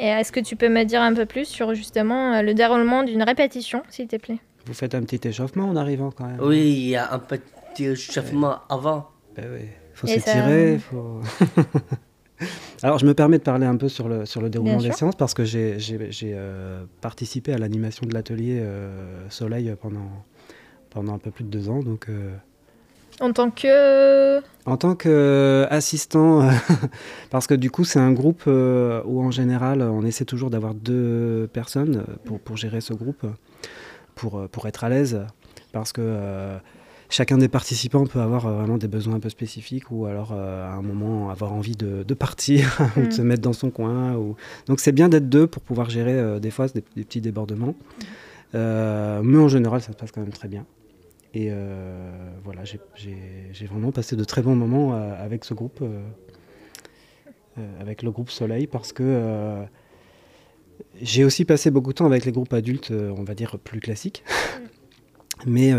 Et 0.00 0.06
est-ce 0.06 0.32
que 0.32 0.40
tu 0.40 0.56
peux 0.56 0.68
me 0.68 0.84
dire 0.84 1.00
un 1.02 1.14
peu 1.14 1.24
plus 1.26 1.44
sur 1.46 1.74
justement 1.74 2.34
euh, 2.34 2.42
le 2.42 2.52
déroulement 2.54 3.02
d'une 3.04 3.22
répétition, 3.22 3.82
s'il 3.88 4.08
te 4.08 4.16
plaît? 4.16 4.38
Vous 4.66 4.74
faites 4.74 4.94
un 4.94 5.02
petit 5.02 5.26
échauffement 5.28 5.64
en 5.68 5.76
arrivant 5.76 6.10
quand 6.10 6.24
même. 6.26 6.40
Oui, 6.40 6.58
il 6.72 6.88
y 6.88 6.96
a 6.96 7.12
un 7.12 7.18
petit 7.18 7.84
échauffement 7.84 8.58
avant. 8.68 9.08
Ben 9.36 9.46
oui, 9.52 9.68
faut 9.94 10.06
Et 10.08 10.18
ça- 10.18 10.32
s'étirer, 10.32 10.78
faut... 10.78 11.20
Alors, 12.82 12.98
je 12.98 13.06
me 13.06 13.14
permets 13.14 13.38
de 13.38 13.42
parler 13.42 13.66
un 13.66 13.76
peu 13.76 13.88
sur 13.88 14.08
le, 14.08 14.26
sur 14.26 14.40
le 14.40 14.50
déroulement 14.50 14.78
des 14.80 14.92
séances 14.92 15.16
parce 15.16 15.34
que 15.34 15.44
j'ai 15.44 15.78
euh, 16.24 16.84
participé 17.00 17.52
à 17.52 17.58
l'animation 17.58 18.06
de 18.06 18.14
l'atelier 18.14 18.58
euh, 18.60 19.28
Soleil 19.30 19.74
pendant, 19.80 20.08
pendant 20.90 21.14
un 21.14 21.18
peu 21.18 21.30
plus 21.30 21.44
de 21.44 21.50
deux 21.50 21.68
ans. 21.68 21.80
Donc, 21.80 22.06
euh, 22.08 22.30
En 23.20 23.32
tant 23.32 23.50
que... 23.50 24.40
en 24.64 24.76
tant 24.76 24.94
qu'assistant, 24.94 26.48
parce 27.30 27.46
que 27.46 27.54
du 27.54 27.70
coup, 27.70 27.84
c'est 27.84 27.98
un 27.98 28.12
groupe 28.12 28.44
euh, 28.46 29.02
où 29.04 29.22
en 29.22 29.30
général, 29.30 29.82
on 29.82 30.04
essaie 30.04 30.24
toujours 30.24 30.50
d'avoir 30.50 30.74
deux 30.74 31.48
personnes 31.52 32.04
pour, 32.24 32.38
pour 32.38 32.56
gérer 32.56 32.80
ce 32.80 32.92
groupe, 32.94 33.26
pour, 34.14 34.38
euh, 34.38 34.48
pour 34.48 34.66
être 34.68 34.84
à 34.84 34.88
l'aise, 34.88 35.20
parce 35.72 35.92
que 35.92 36.00
euh, 36.04 36.58
chacun 37.10 37.38
des 37.38 37.48
participants 37.48 38.06
peut 38.06 38.20
avoir 38.20 38.46
euh, 38.46 38.52
vraiment 38.58 38.76
des 38.78 38.88
besoins 38.88 39.14
un 39.14 39.20
peu 39.20 39.28
spécifiques, 39.30 39.90
ou 39.90 40.06
alors 40.06 40.32
euh, 40.32 40.66
à 40.68 40.72
un 40.74 40.82
moment 40.82 41.30
avoir 41.30 41.52
envie 41.52 41.76
de, 41.76 42.02
de 42.02 42.14
partir, 42.14 42.78
ou 42.96 43.00
Mm. 43.00 43.06
de 43.08 43.12
se 43.12 43.22
mettre 43.22 43.42
dans 43.42 43.52
son 43.52 43.70
coin. 43.70 44.14
Ou... 44.16 44.36
Donc 44.66 44.80
c'est 44.80 44.92
bien 44.92 45.08
d'être 45.08 45.28
deux 45.28 45.46
pour 45.46 45.62
pouvoir 45.62 45.88
gérer 45.90 46.12
euh, 46.12 46.38
des 46.38 46.50
fois 46.50 46.68
des, 46.68 46.84
des 46.96 47.04
petits 47.04 47.20
débordements. 47.20 47.74
Euh, 48.54 49.20
mais 49.22 49.38
en 49.38 49.48
général, 49.48 49.80
ça 49.82 49.92
se 49.92 49.96
passe 49.96 50.10
quand 50.12 50.20
même 50.22 50.30
très 50.32 50.48
bien. 50.48 50.64
Et 51.34 51.50
voilà, 52.42 52.62
j'ai- 52.64 53.66
vraiment 53.66 53.92
passé 53.92 54.16
de 54.16 54.24
très 54.24 54.40
bons 54.42 54.56
moments 54.56 54.94
avec 54.94 55.44
ce 55.44 55.52
groupe, 55.54 55.84
avec 57.80 58.02
le 58.02 58.10
groupe 58.10 58.30
Soleil, 58.30 58.66
parce 58.66 58.92
que 58.94 59.62
j'ai 61.00 61.24
aussi 61.24 61.44
passé 61.44 61.70
beaucoup 61.70 61.90
de 61.90 61.96
temps 61.98 62.06
avec 62.06 62.24
les 62.24 62.32
groupes 62.32 62.52
adultes, 62.54 62.90
on 62.92 63.22
va 63.24 63.34
dire 63.34 63.58
plus 63.58 63.78
classiques. 63.78 64.24
Mais 65.46 65.72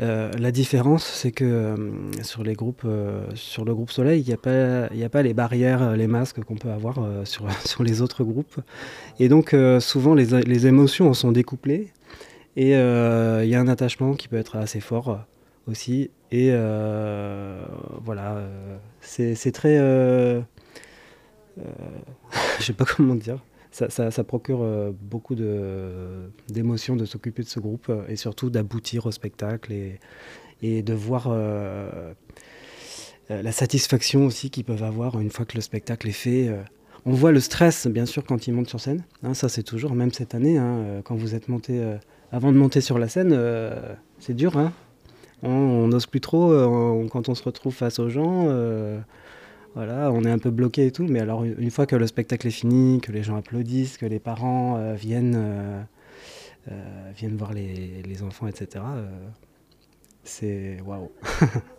euh, 0.00 0.30
la 0.38 0.50
différence, 0.50 1.04
c'est 1.04 1.30
que 1.30 1.44
euh, 1.44 1.76
sur 2.22 2.42
les 2.42 2.54
groupes, 2.54 2.84
euh, 2.86 3.26
sur 3.34 3.66
le 3.66 3.74
groupe 3.74 3.90
Soleil, 3.90 4.22
il 4.22 4.26
n'y 4.26 4.32
a 4.32 4.38
pas, 4.38 4.84
a 4.86 5.08
pas 5.10 5.22
les 5.22 5.34
barrières, 5.34 5.94
les 5.96 6.06
masques 6.06 6.42
qu'on 6.42 6.56
peut 6.56 6.70
avoir 6.70 6.96
sur, 7.24 7.44
sur 7.66 7.82
les 7.82 8.00
autres 8.00 8.24
groupes. 8.24 8.60
Et 9.18 9.28
donc, 9.28 9.54
souvent, 9.80 10.14
les, 10.14 10.42
les 10.42 10.66
émotions 10.66 11.08
en 11.08 11.14
sont 11.14 11.32
découplées. 11.32 11.88
Et 12.56 12.70
il 12.70 13.48
y 13.48 13.54
a 13.54 13.60
un 13.60 13.68
attachement 13.68 14.14
qui 14.14 14.28
peut 14.28 14.38
être 14.38 14.56
assez 14.56 14.80
fort 14.80 15.20
aussi. 15.66 16.10
Et 16.32 16.50
voilà, 18.04 18.42
c'est 19.00 19.52
très... 19.52 19.76
je 22.58 22.64
sais 22.64 22.72
pas 22.72 22.84
comment 22.84 23.14
dire 23.14 23.38
ça, 23.70 24.24
procure 24.24 24.62
euh, 24.62 24.90
beaucoup 25.00 25.34
d'émotions 25.34 26.96
de, 26.96 27.04
s'occuper 27.04 27.42
de 27.42 27.48
ce 27.48 27.60
groupe 27.60 27.86
euh, 27.88 28.02
et 28.08 28.16
surtout 28.16 28.50
d'aboutir 28.50 29.06
au 29.06 29.12
spectacle 29.12 29.72
et, 29.72 30.82
de 30.82 30.92
voir 30.92 31.28
euh, 31.30 32.12
la 33.28 33.52
satisfaction 33.52 34.26
aussi 34.26 34.50
qu'ils 34.50 34.64
peuvent 34.64 34.82
avoir 34.82 35.20
une 35.20 35.30
fois 35.30 35.46
que 35.46 35.54
le 35.54 35.60
spectacle 35.60 36.08
est 36.08 36.12
fait. 36.12 36.50
On 37.06 37.12
voit 37.12 37.32
le 37.32 37.40
stress, 37.40 37.86
bien 37.86 38.04
sûr, 38.04 38.24
quand 38.24 38.46
ils 38.46 38.52
montent 38.52 38.68
sur 38.68 38.80
scène. 38.80 39.04
Hein, 39.22 39.32
ça, 39.32 39.48
c'est 39.48 39.62
toujours, 39.62 39.94
même 39.94 40.12
cette 40.12 40.34
année, 40.34 40.58
hein, 40.58 41.00
quand 41.04 41.14
vous 41.14 41.34
êtes 41.34 41.48
monté, 41.48 41.80
avant 42.30 42.52
de 42.52 42.58
monter 42.58 42.82
sur 42.82 42.98
la 42.98 43.08
scène, 43.08 43.38
c'est 44.18 44.34
dur. 44.34 44.58
Hein. 44.58 44.72
on 45.42 45.88
n'ose 45.88 46.04
plus 46.04 46.20
trop 46.20 46.50
quand 47.08 47.30
on 47.30 47.34
se 47.34 47.42
retrouve 47.42 47.74
face 47.74 47.98
aux 48.00 48.10
gens 48.10 48.48
voilà, 49.74 50.10
on 50.10 50.24
est 50.24 50.30
un 50.30 50.38
peu 50.38 50.50
bloqué 50.50 50.86
et 50.86 50.90
tout, 50.90 51.04
mais 51.04 51.20
alors 51.20 51.44
une 51.44 51.70
fois 51.70 51.86
que 51.86 51.94
le 51.94 52.06
spectacle 52.06 52.46
est 52.46 52.52
fini, 52.52 53.00
que 53.00 53.12
les 53.12 53.22
gens 53.22 53.36
applaudissent, 53.36 53.98
que 53.98 54.06
les 54.06 54.18
parents 54.18 54.76
euh, 54.76 54.94
viennent, 54.94 55.36
euh, 55.36 55.82
euh, 56.72 57.10
viennent 57.14 57.36
voir 57.36 57.52
les, 57.52 58.22
enfants, 58.22 58.48
etc., 58.48 58.84
c'est 60.24 60.78
waouh. 60.84 61.10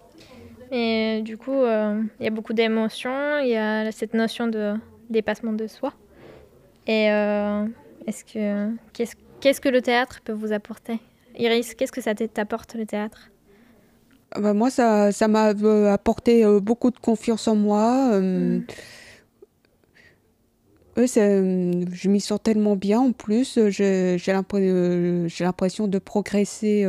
Et 0.71 1.21
du 1.23 1.37
coup, 1.37 1.65
il 1.65 2.23
y 2.23 2.27
a 2.27 2.29
beaucoup 2.29 2.53
d'émotions, 2.53 3.39
il 3.39 3.49
y 3.49 3.57
a 3.57 3.91
cette 3.91 4.13
notion 4.13 4.47
de 4.47 4.75
dépassement 5.09 5.51
de 5.51 5.67
soi. 5.67 5.93
Et 6.87 7.07
est-ce 8.07 8.23
que 8.23 8.73
qu'est-ce 8.93 9.59
que 9.59 9.69
le 9.69 9.81
théâtre 9.81 10.21
peut 10.23 10.31
vous 10.31 10.53
apporter? 10.53 10.99
Iris, 11.37 11.75
qu'est-ce 11.75 11.91
que 11.91 11.99
ça 11.99 12.15
t'apporte 12.15 12.75
le 12.75 12.85
théâtre? 12.85 13.31
Bah, 14.39 14.53
moi, 14.53 14.69
ça, 14.69 15.11
ça 15.11 15.27
m'a 15.27 15.49
euh, 15.49 15.91
apporté 15.91 16.45
euh, 16.45 16.59
beaucoup 16.59 16.91
de 16.91 16.99
confiance 16.99 17.47
en 17.47 17.55
moi. 17.55 18.11
Euh, 18.13 18.59
mm. 20.95 21.93
je 21.93 22.09
m'y 22.09 22.21
sens 22.21 22.39
tellement 22.41 22.75
bien 22.75 22.99
en 22.99 23.11
plus. 23.11 23.59
J'ai 23.69 24.17
l'impression 24.27 25.87
de 25.87 25.99
progresser 25.99 26.83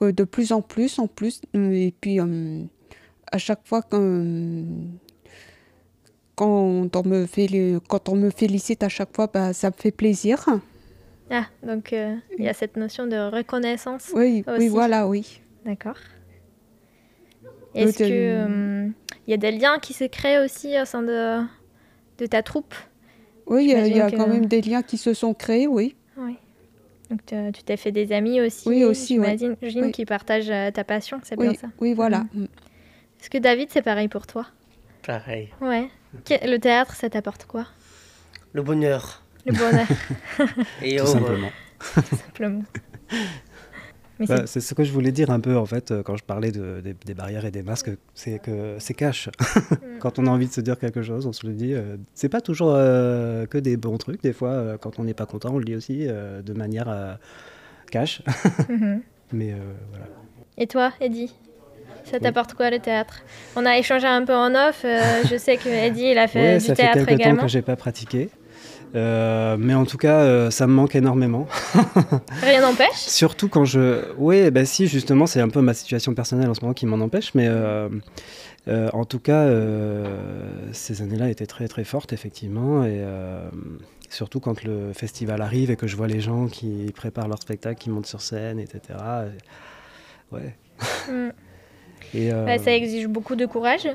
de 0.00 0.24
plus 0.24 0.52
en 0.52 0.60
plus 0.62 0.98
en 0.98 1.06
plus. 1.08 1.40
Et 1.54 1.94
puis, 2.00 2.18
à 3.32 3.38
chaque 3.38 3.66
fois 3.66 3.82
quand, 3.82 4.64
quand, 6.36 6.96
on 6.96 7.08
me 7.08 7.26
fait, 7.26 7.48
quand 7.88 8.08
on 8.08 8.14
me 8.14 8.30
félicite, 8.30 8.82
à 8.84 8.88
chaque 8.88 9.14
fois, 9.14 9.28
bah, 9.32 9.52
ça 9.52 9.70
me 9.70 9.74
fait 9.76 9.90
plaisir. 9.92 10.46
Ah, 11.30 11.46
donc 11.66 11.92
il 11.92 12.44
y 12.44 12.48
a 12.48 12.54
cette 12.54 12.76
notion 12.76 13.06
de 13.06 13.16
reconnaissance. 13.16 14.12
Oui, 14.14 14.44
oui 14.46 14.68
voilà, 14.68 15.08
oui. 15.08 15.40
D'accord. 15.64 15.96
Est-ce 17.74 17.96
qu'il 17.96 18.12
euh, 18.12 18.88
y 19.26 19.34
a 19.34 19.36
des 19.36 19.50
liens 19.50 19.78
qui 19.78 19.94
se 19.94 20.04
créent 20.04 20.38
aussi 20.38 20.80
au 20.80 20.84
sein 20.84 21.02
de, 21.02 21.40
de 22.18 22.26
ta 22.26 22.42
troupe? 22.42 22.74
Oui, 23.46 23.64
il 23.64 23.96
y 23.96 24.00
a, 24.00 24.10
quand 24.10 24.28
même 24.28 24.46
des 24.46 24.62
liens 24.62 24.82
qui 24.82 24.96
se 24.96 25.12
sont 25.12 25.34
créés, 25.34 25.66
oui. 25.66 25.96
Oui. 26.16 26.36
Donc 27.10 27.20
tu 27.26 27.62
t'es 27.62 27.76
fait 27.76 27.92
des 27.92 28.12
amis 28.12 28.40
aussi 28.40 28.68
Oui, 28.68 28.84
aussi, 28.84 29.14
j'imagine, 29.14 29.56
oui. 29.62 29.92
qui 29.92 30.06
partagent 30.06 30.50
euh, 30.50 30.70
ta 30.70 30.84
passion, 30.84 31.20
c'est 31.22 31.38
bien 31.38 31.52
ça 31.54 31.68
Oui, 31.80 31.92
voilà. 31.92 32.24
Mm. 32.32 32.44
Est-ce 33.20 33.30
que 33.30 33.38
David, 33.38 33.68
c'est 33.70 33.82
pareil 33.82 34.08
pour 34.08 34.26
toi? 34.26 34.46
Pareil. 35.06 35.50
Ouais. 35.60 35.88
Le 36.30 36.56
théâtre, 36.58 36.94
ça 36.94 37.10
t'apporte 37.10 37.44
quoi? 37.46 37.66
Le 38.52 38.62
bonheur. 38.62 39.22
Le 39.44 39.52
bonheur. 39.52 39.86
Et 40.82 40.96
Tout 40.96 41.06
simplement. 41.06 41.50
Tout 41.94 42.16
simplement. 42.16 42.62
Bah, 44.20 44.46
c'est 44.46 44.60
ce 44.60 44.74
que 44.74 44.84
je 44.84 44.92
voulais 44.92 45.10
dire 45.10 45.30
un 45.30 45.40
peu 45.40 45.56
en 45.56 45.66
fait 45.66 45.90
euh, 45.90 46.02
quand 46.02 46.16
je 46.16 46.22
parlais 46.22 46.52
de, 46.52 46.80
des, 46.80 47.14
barrières 47.14 47.44
et 47.44 47.50
des 47.50 47.62
masques, 47.62 47.90
c'est 48.14 48.38
que 48.38 48.76
c'est 48.78 48.94
cash. 48.94 49.28
Mm. 49.28 49.98
quand 50.00 50.18
on 50.18 50.26
a 50.26 50.30
envie 50.30 50.46
de 50.46 50.52
se 50.52 50.60
dire 50.60 50.78
quelque 50.78 51.02
chose, 51.02 51.26
on 51.26 51.32
se 51.32 51.46
le 51.46 51.52
dit. 51.52 51.74
Euh, 51.74 51.96
c'est 52.14 52.28
pas 52.28 52.40
toujours 52.40 52.72
euh, 52.74 53.46
que 53.46 53.58
des 53.58 53.76
bons 53.76 53.98
trucs. 53.98 54.22
Des 54.22 54.32
fois, 54.32 54.78
quand 54.80 54.98
on 54.98 55.04
n'est 55.04 55.14
pas 55.14 55.26
content, 55.26 55.54
on 55.54 55.58
le 55.58 55.64
dit 55.64 55.74
aussi 55.74 56.06
de 56.06 56.52
manière 56.52 57.18
cash. 57.90 58.22
Mm-hmm. 58.68 59.00
Mais 59.32 59.54
voilà. 59.90 60.06
Et 60.56 60.66
toi, 60.66 60.92
Eddie? 61.00 61.34
Ça 62.04 62.20
t'apporte 62.20 62.54
quoi 62.54 62.70
le 62.70 62.78
théâtre? 62.78 63.22
On 63.56 63.66
a 63.66 63.78
échangé 63.78 64.06
un 64.06 64.24
peu 64.24 64.34
en 64.34 64.54
off. 64.54 64.84
je 64.84 65.36
sais 65.38 65.56
que 65.56 65.68
Eddie, 65.68 66.10
il 66.12 66.18
a 66.18 66.28
fait 66.28 66.58
du 66.58 66.66
théâtre 66.66 66.76
également. 66.76 66.96
Ça 66.96 67.04
fait 67.04 67.16
quelques 67.16 67.36
temps 67.36 67.42
que 67.42 67.48
j'ai 67.48 67.62
pas 67.62 67.76
pratiqué. 67.76 68.30
Euh, 68.94 69.56
mais 69.58 69.74
en 69.74 69.84
tout 69.84 69.98
cas, 69.98 70.20
euh, 70.20 70.50
ça 70.50 70.66
me 70.66 70.72
manque 70.72 70.94
énormément. 70.94 71.48
Rien 72.42 72.60
n'empêche? 72.60 72.94
Surtout 72.94 73.48
quand 73.48 73.64
je... 73.64 74.04
Oui, 74.18 74.50
bah 74.50 74.64
si, 74.64 74.86
justement, 74.86 75.26
c'est 75.26 75.40
un 75.40 75.48
peu 75.48 75.60
ma 75.60 75.74
situation 75.74 76.14
personnelle 76.14 76.48
en 76.48 76.54
ce 76.54 76.60
moment 76.60 76.74
qui 76.74 76.86
m'en 76.86 77.00
empêche, 77.00 77.34
mais 77.34 77.48
euh, 77.48 77.88
en 78.66 79.04
tout 79.04 79.18
cas, 79.18 79.48
ces 80.72 81.02
années-là 81.02 81.28
étaient 81.28 81.46
très 81.46 81.66
très 81.68 81.84
fortes, 81.84 82.12
effectivement, 82.12 82.84
et 82.84 83.02
surtout 84.10 84.38
quand 84.38 84.62
le 84.62 84.92
festival 84.92 85.42
arrive 85.42 85.70
et 85.70 85.76
que 85.76 85.88
je 85.88 85.96
vois 85.96 86.06
les 86.06 86.20
gens 86.20 86.46
qui 86.46 86.92
préparent 86.94 87.28
leur 87.28 87.40
spectacle, 87.40 87.80
qui 87.80 87.90
montent 87.90 88.06
sur 88.06 88.20
scène, 88.20 88.60
etc. 88.60 88.80
Ouais. 90.30 90.54
Mm. 91.10 91.30
Et, 92.12 92.30
ça 92.30 92.72
exige 92.72 93.08
beaucoup 93.08 93.34
de 93.34 93.44
courage. 93.44 93.88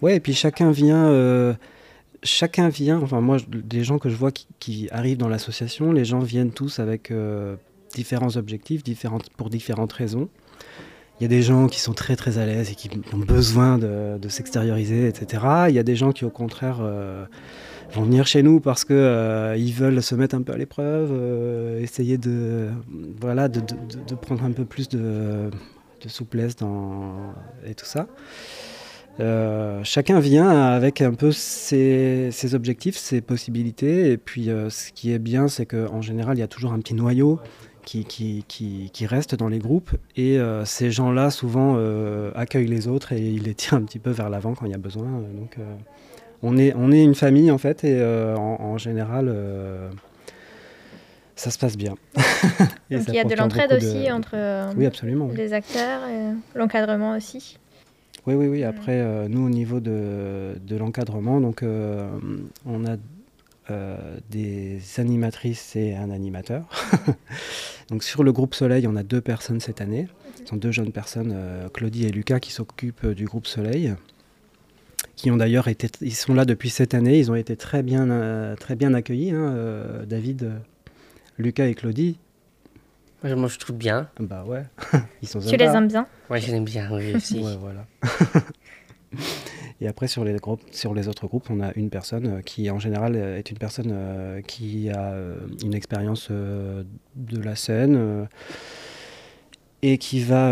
Ouais, 0.00 0.16
et 0.16 0.20
puis 0.20 0.34
chacun 0.34 0.72
vient 0.72 1.54
chacun 2.22 2.68
vient, 2.68 3.00
enfin 3.00 3.20
moi, 3.20 3.38
des 3.48 3.84
gens 3.84 3.98
que 3.98 4.08
je 4.08 4.16
vois 4.16 4.30
qui, 4.32 4.88
arrivent 4.90 5.18
dans 5.18 5.28
l'association, 5.28 5.92
les 5.92 6.04
gens 6.04 6.20
viennent 6.20 6.52
tous 6.52 6.78
avec 6.78 7.10
euh, 7.10 7.56
différents 7.94 8.36
objectifs, 8.36 8.82
différentes, 8.82 9.30
pour 9.30 9.50
différentes 9.50 9.92
raisons. 9.92 10.28
Il 11.20 11.24
y 11.24 11.26
a 11.26 11.28
des 11.28 11.42
gens 11.42 11.68
qui 11.68 11.78
sont 11.78 11.92
très 11.92 12.16
très 12.16 12.38
à 12.38 12.46
l'aise 12.46 12.70
et 12.70 12.74
qui 12.74 12.90
ont 13.12 13.18
besoin 13.18 13.78
de, 13.78 14.28
s'extérioriser, 14.28 15.06
etc. 15.06 15.44
Il 15.68 15.74
y 15.74 15.78
a 15.78 15.82
des 15.82 15.94
gens 15.94 16.10
qui 16.10 16.24
au 16.24 16.30
contraire 16.30 16.78
euh, 16.80 17.26
vont 17.92 18.02
venir 18.02 18.26
chez 18.26 18.42
nous 18.42 18.60
parce 18.60 18.84
qu'ils 18.84 18.96
euh, 18.96 19.54
ils 19.56 19.72
veulent 19.72 20.02
se 20.02 20.14
mettre 20.14 20.34
un 20.34 20.42
peu 20.42 20.52
à 20.52 20.56
l'épreuve, 20.56 21.12
essayer 21.80 22.18
de, 22.18 22.70
voilà, 23.20 23.48
de, 23.48 23.60
prendre 24.20 24.42
un 24.44 24.52
peu 24.52 24.64
plus 24.64 24.88
de, 24.88 25.50
souplesse 26.08 26.56
dans, 26.56 27.34
et 27.64 27.74
tout 27.74 27.86
ça. 27.86 28.08
Euh, 29.20 29.80
chacun 29.84 30.20
vient 30.20 30.48
avec 30.48 31.02
un 31.02 31.12
peu 31.12 31.32
ses, 31.32 32.54
objectifs, 32.54 32.96
ses 32.96 33.20
possibilités. 33.20 34.10
Et 34.10 34.16
puis, 34.16 34.50
euh, 34.50 34.70
ce 34.70 34.92
qui 34.92 35.12
est 35.12 35.18
bien, 35.18 35.48
c'est 35.48 35.66
qu'en 35.66 36.00
général, 36.00 36.36
il 36.36 36.40
y 36.40 36.44
a 36.44 36.48
toujours 36.48 36.72
un 36.72 36.78
petit 36.78 36.94
noyau 36.94 37.38
qui, 37.84 38.04
qui, 38.04 38.44
qui, 38.46 39.06
reste 39.06 39.34
dans 39.34 39.48
les 39.48 39.58
groupes. 39.58 39.90
Et 40.16 40.38
euh, 40.38 40.64
ces 40.64 40.90
gens-là, 40.90 41.30
souvent, 41.30 41.78
accueillent 42.34 42.66
les 42.66 42.88
autres 42.88 43.12
et 43.12 43.20
ils 43.20 43.42
les 43.42 43.54
tirent 43.54 43.74
un 43.74 43.82
petit 43.82 43.98
peu 43.98 44.10
vers 44.10 44.30
l'avant 44.30 44.54
quand 44.54 44.66
il 44.66 44.72
y 44.72 44.74
a 44.74 44.78
besoin. 44.78 45.04
Donc, 45.04 45.56
on, 46.42 46.56
est, 46.56 46.72
on 46.76 46.90
est 46.90 47.02
une 47.02 47.14
famille, 47.14 47.50
en 47.50 47.58
fait. 47.58 47.84
Et 47.84 48.02
en, 48.02 48.78
général, 48.78 49.34
ça 51.36 51.50
se 51.50 51.58
passe 51.58 51.76
bien. 51.76 51.94
Donc, 52.90 53.04
il 53.08 53.14
y 53.14 53.18
a 53.20 53.24
de 53.24 53.34
l'entraide 53.34 53.72
aussi 53.72 54.10
entre 54.10 54.36
oui, 54.76 54.86
absolument, 54.86 55.28
les 55.34 55.52
acteurs 55.52 56.00
et 56.08 56.58
l'encadrement 56.58 57.16
aussi. 57.16 57.58
Oui, 58.26 58.34
oui, 58.34 58.46
oui. 58.46 58.62
Après, 58.62 59.00
euh, 59.00 59.26
nous, 59.28 59.44
au 59.44 59.48
niveau 59.48 59.80
de, 59.80 60.56
de 60.64 60.76
l'encadrement, 60.76 61.40
donc, 61.40 61.62
euh, 61.62 62.08
on 62.64 62.84
a 62.86 62.96
euh, 63.70 64.16
des 64.30 64.80
animatrices 64.98 65.74
et 65.74 65.96
un 65.96 66.10
animateur. 66.10 66.68
donc, 67.90 68.04
sur 68.04 68.22
le 68.22 68.32
groupe 68.32 68.54
Soleil, 68.54 68.86
on 68.86 68.94
a 68.94 69.02
deux 69.02 69.20
personnes 69.20 69.58
cette 69.58 69.80
année. 69.80 70.06
Ce 70.36 70.46
sont 70.46 70.56
deux 70.56 70.70
jeunes 70.70 70.92
personnes, 70.92 71.36
Claudie 71.72 72.06
et 72.06 72.10
Lucas, 72.10 72.40
qui 72.40 72.52
s'occupent 72.52 73.06
du 73.06 73.26
groupe 73.26 73.46
Soleil 73.46 73.94
qui 75.14 75.30
ont 75.30 75.36
d'ailleurs 75.36 75.68
été, 75.68 75.88
ils 76.00 76.14
sont 76.14 76.34
là 76.34 76.44
depuis 76.44 76.70
cette 76.70 76.94
année, 76.94 77.18
ils 77.18 77.30
ont 77.30 77.36
été 77.36 77.54
très 77.54 77.84
bien, 77.84 78.56
très 78.58 78.74
bien 78.74 78.92
accueillis, 78.92 79.30
hein, 79.30 79.54
David, 80.06 80.50
Lucas 81.38 81.66
et 81.66 81.74
Claudie. 81.74 82.18
Moi, 83.24 83.48
je 83.48 83.58
trouve 83.58 83.76
bien. 83.76 84.08
Bah 84.18 84.44
ouais. 84.46 84.64
Ils 85.22 85.28
sont 85.28 85.40
tu 85.40 85.56
les 85.56 85.64
aimes 85.64 85.88
bien 85.88 86.06
Ouais, 86.28 86.40
je 86.40 86.48
les 86.48 86.54
aime 86.54 86.64
bien, 86.64 86.88
oui, 86.92 87.14
aussi. 87.14 87.38
ouais, 87.40 87.56
voilà. 87.56 87.86
Et 89.80 89.88
après, 89.88 90.06
sur 90.06 90.24
les, 90.24 90.34
groupes, 90.36 90.62
sur 90.70 90.94
les 90.94 91.08
autres 91.08 91.26
groupes, 91.26 91.50
on 91.50 91.60
a 91.60 91.72
une 91.74 91.90
personne 91.90 92.26
euh, 92.26 92.40
qui, 92.40 92.70
en 92.70 92.78
général, 92.78 93.16
euh, 93.16 93.38
est 93.38 93.50
une 93.50 93.58
personne 93.58 93.90
euh, 93.92 94.40
qui 94.40 94.90
a 94.90 95.14
une 95.64 95.74
expérience 95.74 96.30
de 96.30 97.42
la 97.42 97.56
scène 97.56 98.28
et 99.82 99.98
qui 99.98 100.20
va, 100.20 100.48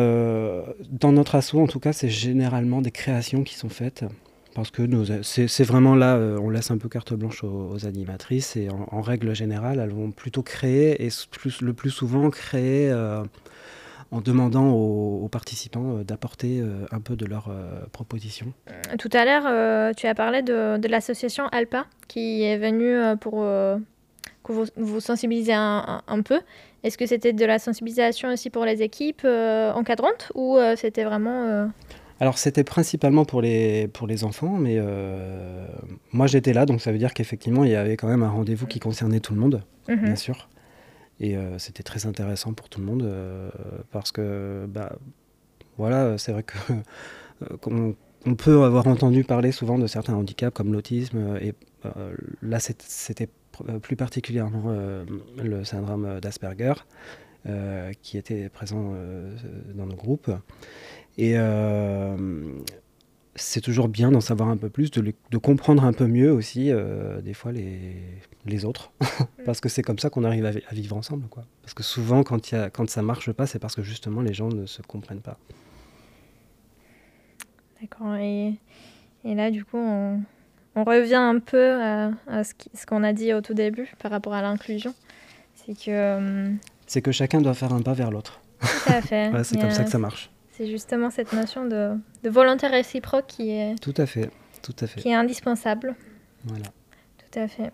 dans 0.90 1.12
notre 1.12 1.36
assaut, 1.36 1.60
en 1.60 1.68
tout 1.68 1.78
cas, 1.78 1.92
c'est 1.92 2.08
généralement 2.08 2.82
des 2.82 2.90
créations 2.90 3.44
qui 3.44 3.54
sont 3.54 3.68
faites 3.68 4.04
parce 4.54 4.70
que 4.70 4.82
c'est 5.22 5.64
vraiment 5.64 5.94
là, 5.94 6.16
euh, 6.16 6.38
on 6.40 6.50
laisse 6.50 6.70
un 6.70 6.78
peu 6.78 6.88
carte 6.88 7.14
blanche 7.14 7.44
aux, 7.44 7.86
animatrices 7.86 8.56
et 8.56 8.68
en, 8.70 9.00
règle 9.00 9.34
générale, 9.34 9.80
elles 9.80 9.90
vont 9.90 10.10
plutôt 10.10 10.42
créer 10.42 11.04
et 11.04 11.08
le 11.60 11.72
plus 11.72 11.90
souvent 11.90 12.30
créer 12.30 12.90
euh, 12.90 13.22
en 14.10 14.20
demandant 14.20 14.70
aux, 14.70 15.28
participants 15.28 15.98
euh, 15.98 16.04
d'apporter 16.04 16.62
un 16.90 17.00
peu 17.00 17.16
de 17.16 17.26
leur 17.26 17.50
proposition. 17.92 18.52
Tout 18.98 19.10
à 19.12 19.24
l'heure, 19.24 19.94
tu 19.94 20.06
as 20.06 20.14
parlé 20.14 20.42
de, 20.42 20.88
l'association 20.88 21.46
Alpa 21.48 21.86
qui 22.08 22.42
est 22.42 22.58
venue 22.58 23.16
pour 23.18 23.44
que 24.42 24.52
vous, 24.52 24.64
vous 24.76 25.00
sensibilisez 25.00 25.54
un, 25.54 26.22
peu. 26.24 26.40
Est-ce 26.82 26.98
que 26.98 27.06
c'était 27.06 27.32
de 27.32 27.44
la 27.44 27.58
sensibilisation 27.58 28.30
aussi 28.30 28.50
pour 28.50 28.64
les 28.64 28.82
équipes 28.82 29.24
encadrantes 29.24 30.32
ou 30.34 30.58
c'était 30.76 31.04
vraiment... 31.04 31.70
Alors 32.22 32.36
c'était 32.36 32.64
principalement 32.64 33.24
pour 33.24 33.40
les, 33.40 33.88
pour 33.88 34.06
les 34.06 34.24
enfants, 34.24 34.58
mais 34.58 34.76
euh, 34.78 35.66
moi 36.12 36.26
j'étais 36.26 36.52
là, 36.52 36.66
donc 36.66 36.82
ça 36.82 36.92
veut 36.92 36.98
dire 36.98 37.14
qu'effectivement 37.14 37.64
il 37.64 37.70
y 37.70 37.74
avait 37.74 37.96
quand 37.96 38.08
même 38.08 38.22
un 38.22 38.28
rendez-vous 38.28 38.66
qui 38.66 38.78
concernait 38.78 39.20
tout 39.20 39.32
le 39.32 39.40
monde, 39.40 39.62
mhm. 39.88 40.04
bien 40.04 40.16
sûr. 40.16 40.48
Et 41.18 41.36
euh, 41.36 41.58
c'était 41.58 41.82
très 41.82 42.04
intéressant 42.06 42.52
pour 42.52 42.68
tout 42.68 42.80
le 42.80 42.86
monde, 42.86 43.02
euh, 43.02 43.50
parce 43.90 44.12
que, 44.12 44.66
bah, 44.68 44.96
voilà, 45.78 46.18
c'est 46.18 46.32
vrai 46.32 46.42
que 46.42 46.56
qu'on- 47.62 47.94
on 48.26 48.34
peut 48.34 48.62
avoir 48.64 48.86
entendu 48.86 49.24
parler 49.24 49.50
souvent 49.50 49.78
de 49.78 49.86
certains 49.86 50.12
handicaps 50.14 50.54
comme 50.54 50.74
l'autisme, 50.74 51.38
et 51.40 51.54
là 52.42 52.58
c'était 52.60 53.28
plus 53.80 53.96
particulièrement 53.96 54.74
le 55.38 55.64
syndrome 55.64 56.20
d'Asperger 56.20 56.74
qui 58.02 58.18
était 58.18 58.50
présent 58.50 58.92
dans 59.74 59.86
nos 59.86 59.96
groupes. 59.96 60.30
Et 61.18 61.32
euh, 61.36 62.16
c'est 63.34 63.60
toujours 63.60 63.88
bien 63.88 64.10
d'en 64.10 64.20
savoir 64.20 64.48
un 64.48 64.56
peu 64.56 64.68
plus, 64.70 64.90
de, 64.90 65.12
comprendre 65.38 65.84
un 65.84 65.92
peu 65.92 66.06
mieux 66.06 66.32
aussi, 66.32 66.70
euh, 66.70 67.20
des 67.20 67.34
fois, 67.34 67.52
les, 67.52 67.92
les 68.46 68.64
autres. 68.64 68.92
parce 69.44 69.60
que 69.60 69.68
c'est 69.68 69.82
comme 69.82 69.98
ça 69.98 70.08
qu'on 70.10 70.24
arrive 70.24 70.44
à, 70.46 70.50
vi- 70.52 70.62
à 70.68 70.74
vivre 70.74 70.96
ensemble. 70.96 71.26
Quoi. 71.28 71.44
Parce 71.62 71.74
que 71.74 71.82
souvent, 71.82 72.22
quand, 72.22 72.50
y 72.50 72.54
a, 72.54 72.70
quand 72.70 72.88
ça 72.88 73.02
marche 73.02 73.32
pas, 73.32 73.46
c'est 73.46 73.58
parce 73.58 73.74
que 73.74 73.82
justement, 73.82 74.20
les 74.22 74.32
gens 74.34 74.48
ne 74.48 74.66
se 74.66 74.82
comprennent 74.82 75.20
pas. 75.20 75.38
D'accord. 77.80 78.14
Et, 78.16 78.54
et 79.24 79.34
là, 79.34 79.50
du 79.50 79.64
coup, 79.64 79.78
on, 79.78 80.20
on 80.76 80.84
revient 80.84 81.14
un 81.14 81.38
peu 81.38 81.80
à, 81.82 82.10
à 82.28 82.44
ce 82.44 82.54
qu'on 82.86 83.02
a 83.02 83.12
dit 83.12 83.32
au 83.32 83.40
tout 83.40 83.54
début 83.54 83.90
par 84.02 84.10
rapport 84.10 84.34
à 84.34 84.42
l'inclusion. 84.42 84.94
C'est 85.54 85.74
que... 85.74 85.90
euh, 85.90 86.50
C'est 86.86 87.02
que 87.02 87.12
chacun 87.12 87.40
doit 87.40 87.54
faire 87.54 87.72
un 87.72 87.82
pas 87.82 87.92
vers 87.94 88.10
l'autre. 88.10 88.40
tout 88.60 88.92
à 88.92 89.00
fait. 89.02 89.28
Voilà, 89.30 89.44
c'est 89.44 89.56
comme 89.58 89.70
a- 89.70 89.74
ça 89.74 89.84
que 89.84 89.90
ça 89.90 89.98
marche. 89.98 90.30
C'est 90.60 90.66
justement 90.66 91.08
cette 91.08 91.32
notion 91.32 91.64
de, 91.64 91.92
de 92.22 92.28
volonté 92.28 92.66
réciproque 92.66 93.24
qui 93.26 93.48
est, 93.50 93.76
Tout 93.80 93.94
à 93.96 94.04
fait. 94.04 94.28
Tout 94.60 94.76
à 94.80 94.86
fait. 94.86 95.00
qui 95.00 95.08
est 95.08 95.14
indispensable. 95.14 95.94
Voilà. 96.44 96.66
Tout 97.16 97.38
à 97.38 97.48
fait. 97.48 97.70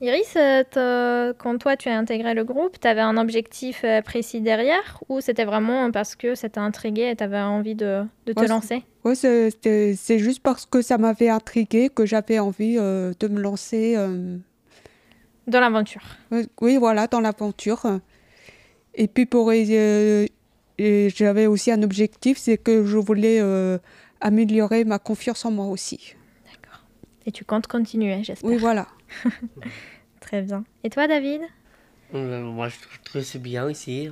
Iris, 0.00 0.36
euh, 0.36 1.32
quand 1.36 1.58
toi 1.58 1.76
tu 1.76 1.88
as 1.88 1.98
intégré 1.98 2.32
le 2.34 2.44
groupe, 2.44 2.78
tu 2.80 2.86
avais 2.86 3.00
un 3.00 3.16
objectif 3.16 3.80
euh, 3.82 4.02
précis 4.02 4.40
derrière 4.40 5.02
ou 5.08 5.20
c'était 5.20 5.44
vraiment 5.44 5.90
parce 5.90 6.14
que 6.14 6.36
ça 6.36 6.48
t'a 6.48 6.60
intrigué 6.60 7.08
et 7.10 7.16
tu 7.16 7.24
avais 7.24 7.40
envie 7.40 7.74
de, 7.74 8.04
de 8.26 8.32
te 8.32 8.38
Ouais, 8.40 8.46
lancer? 8.46 8.84
Ouais, 9.04 9.16
c'est- 9.16 10.18
juste 10.20 10.44
parce 10.44 10.64
que 10.64 10.80
ça 10.80 10.98
m'avait 10.98 11.28
intrigué 11.28 11.88
que 11.88 12.06
j'avais 12.06 12.38
envie 12.38 12.76
euh, 12.78 13.12
de 13.18 13.26
me 13.26 13.40
lancer. 13.40 13.94
euh, 13.96 14.36
dans 15.48 15.58
l'aventure 15.58 16.02
Oui, 16.60 16.76
voilà, 16.76 17.08
dans 17.08 17.20
l'aventure. 17.20 17.82
Et 18.94 19.08
puis 19.08 19.26
pour 19.26 19.50
euh, 19.50 20.26
j'avais 21.14 21.46
aussi 21.46 21.70
un 21.70 21.82
objectif, 21.82 22.38
c'est 22.38 22.56
que 22.58 22.84
je 22.84 22.96
voulais 22.98 23.38
euh, 23.40 23.78
améliorer 24.20 24.84
ma 24.84 24.98
confiance 24.98 25.44
en 25.44 25.50
moi 25.50 25.66
aussi. 25.66 26.14
D'accord. 26.46 26.80
Et 27.26 27.32
tu 27.32 27.44
comptes 27.44 27.66
continuer, 27.66 28.22
j'espère. 28.24 28.48
Oui, 28.50 28.56
voilà. 28.56 28.86
Très 30.20 30.42
bien. 30.42 30.64
Et 30.84 30.90
toi, 30.90 31.06
David? 31.06 31.42
Euh, 32.14 32.42
moi, 32.42 32.68
je 32.68 32.76
trouve, 32.80 33.00
trouve 33.04 33.22
c'est 33.22 33.38
bien 33.40 33.70
ici. 33.70 34.10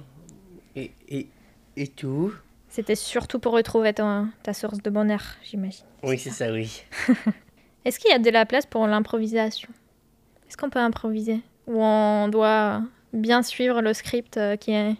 Et, 0.76 0.90
et, 1.08 1.28
et 1.76 1.86
tout. 1.88 2.32
C'était 2.68 2.94
surtout 2.94 3.38
pour 3.38 3.52
retrouver 3.52 3.92
ton- 3.92 4.28
ta 4.42 4.52
source 4.54 4.78
de 4.82 4.90
bonheur, 4.90 5.22
j'imagine. 5.42 5.84
Oui, 6.02 6.18
c'est 6.18 6.30
ça, 6.30 6.52
oui. 6.52 6.82
Est-ce 7.84 7.98
qu'il 7.98 8.10
y 8.10 8.14
a 8.14 8.18
de 8.18 8.30
la 8.30 8.46
place 8.46 8.66
pour 8.66 8.86
l'improvisation? 8.86 9.68
Est-ce 10.48 10.56
qu'on 10.56 10.70
peut 10.70 10.78
improviser? 10.78 11.40
Ou 11.66 11.82
on 11.82 12.28
doit 12.28 12.82
bien 13.12 13.42
suivre 13.42 13.80
le 13.82 13.92
script 13.92 14.36
euh, 14.36 14.56
qui 14.56 14.72
est 14.72 14.94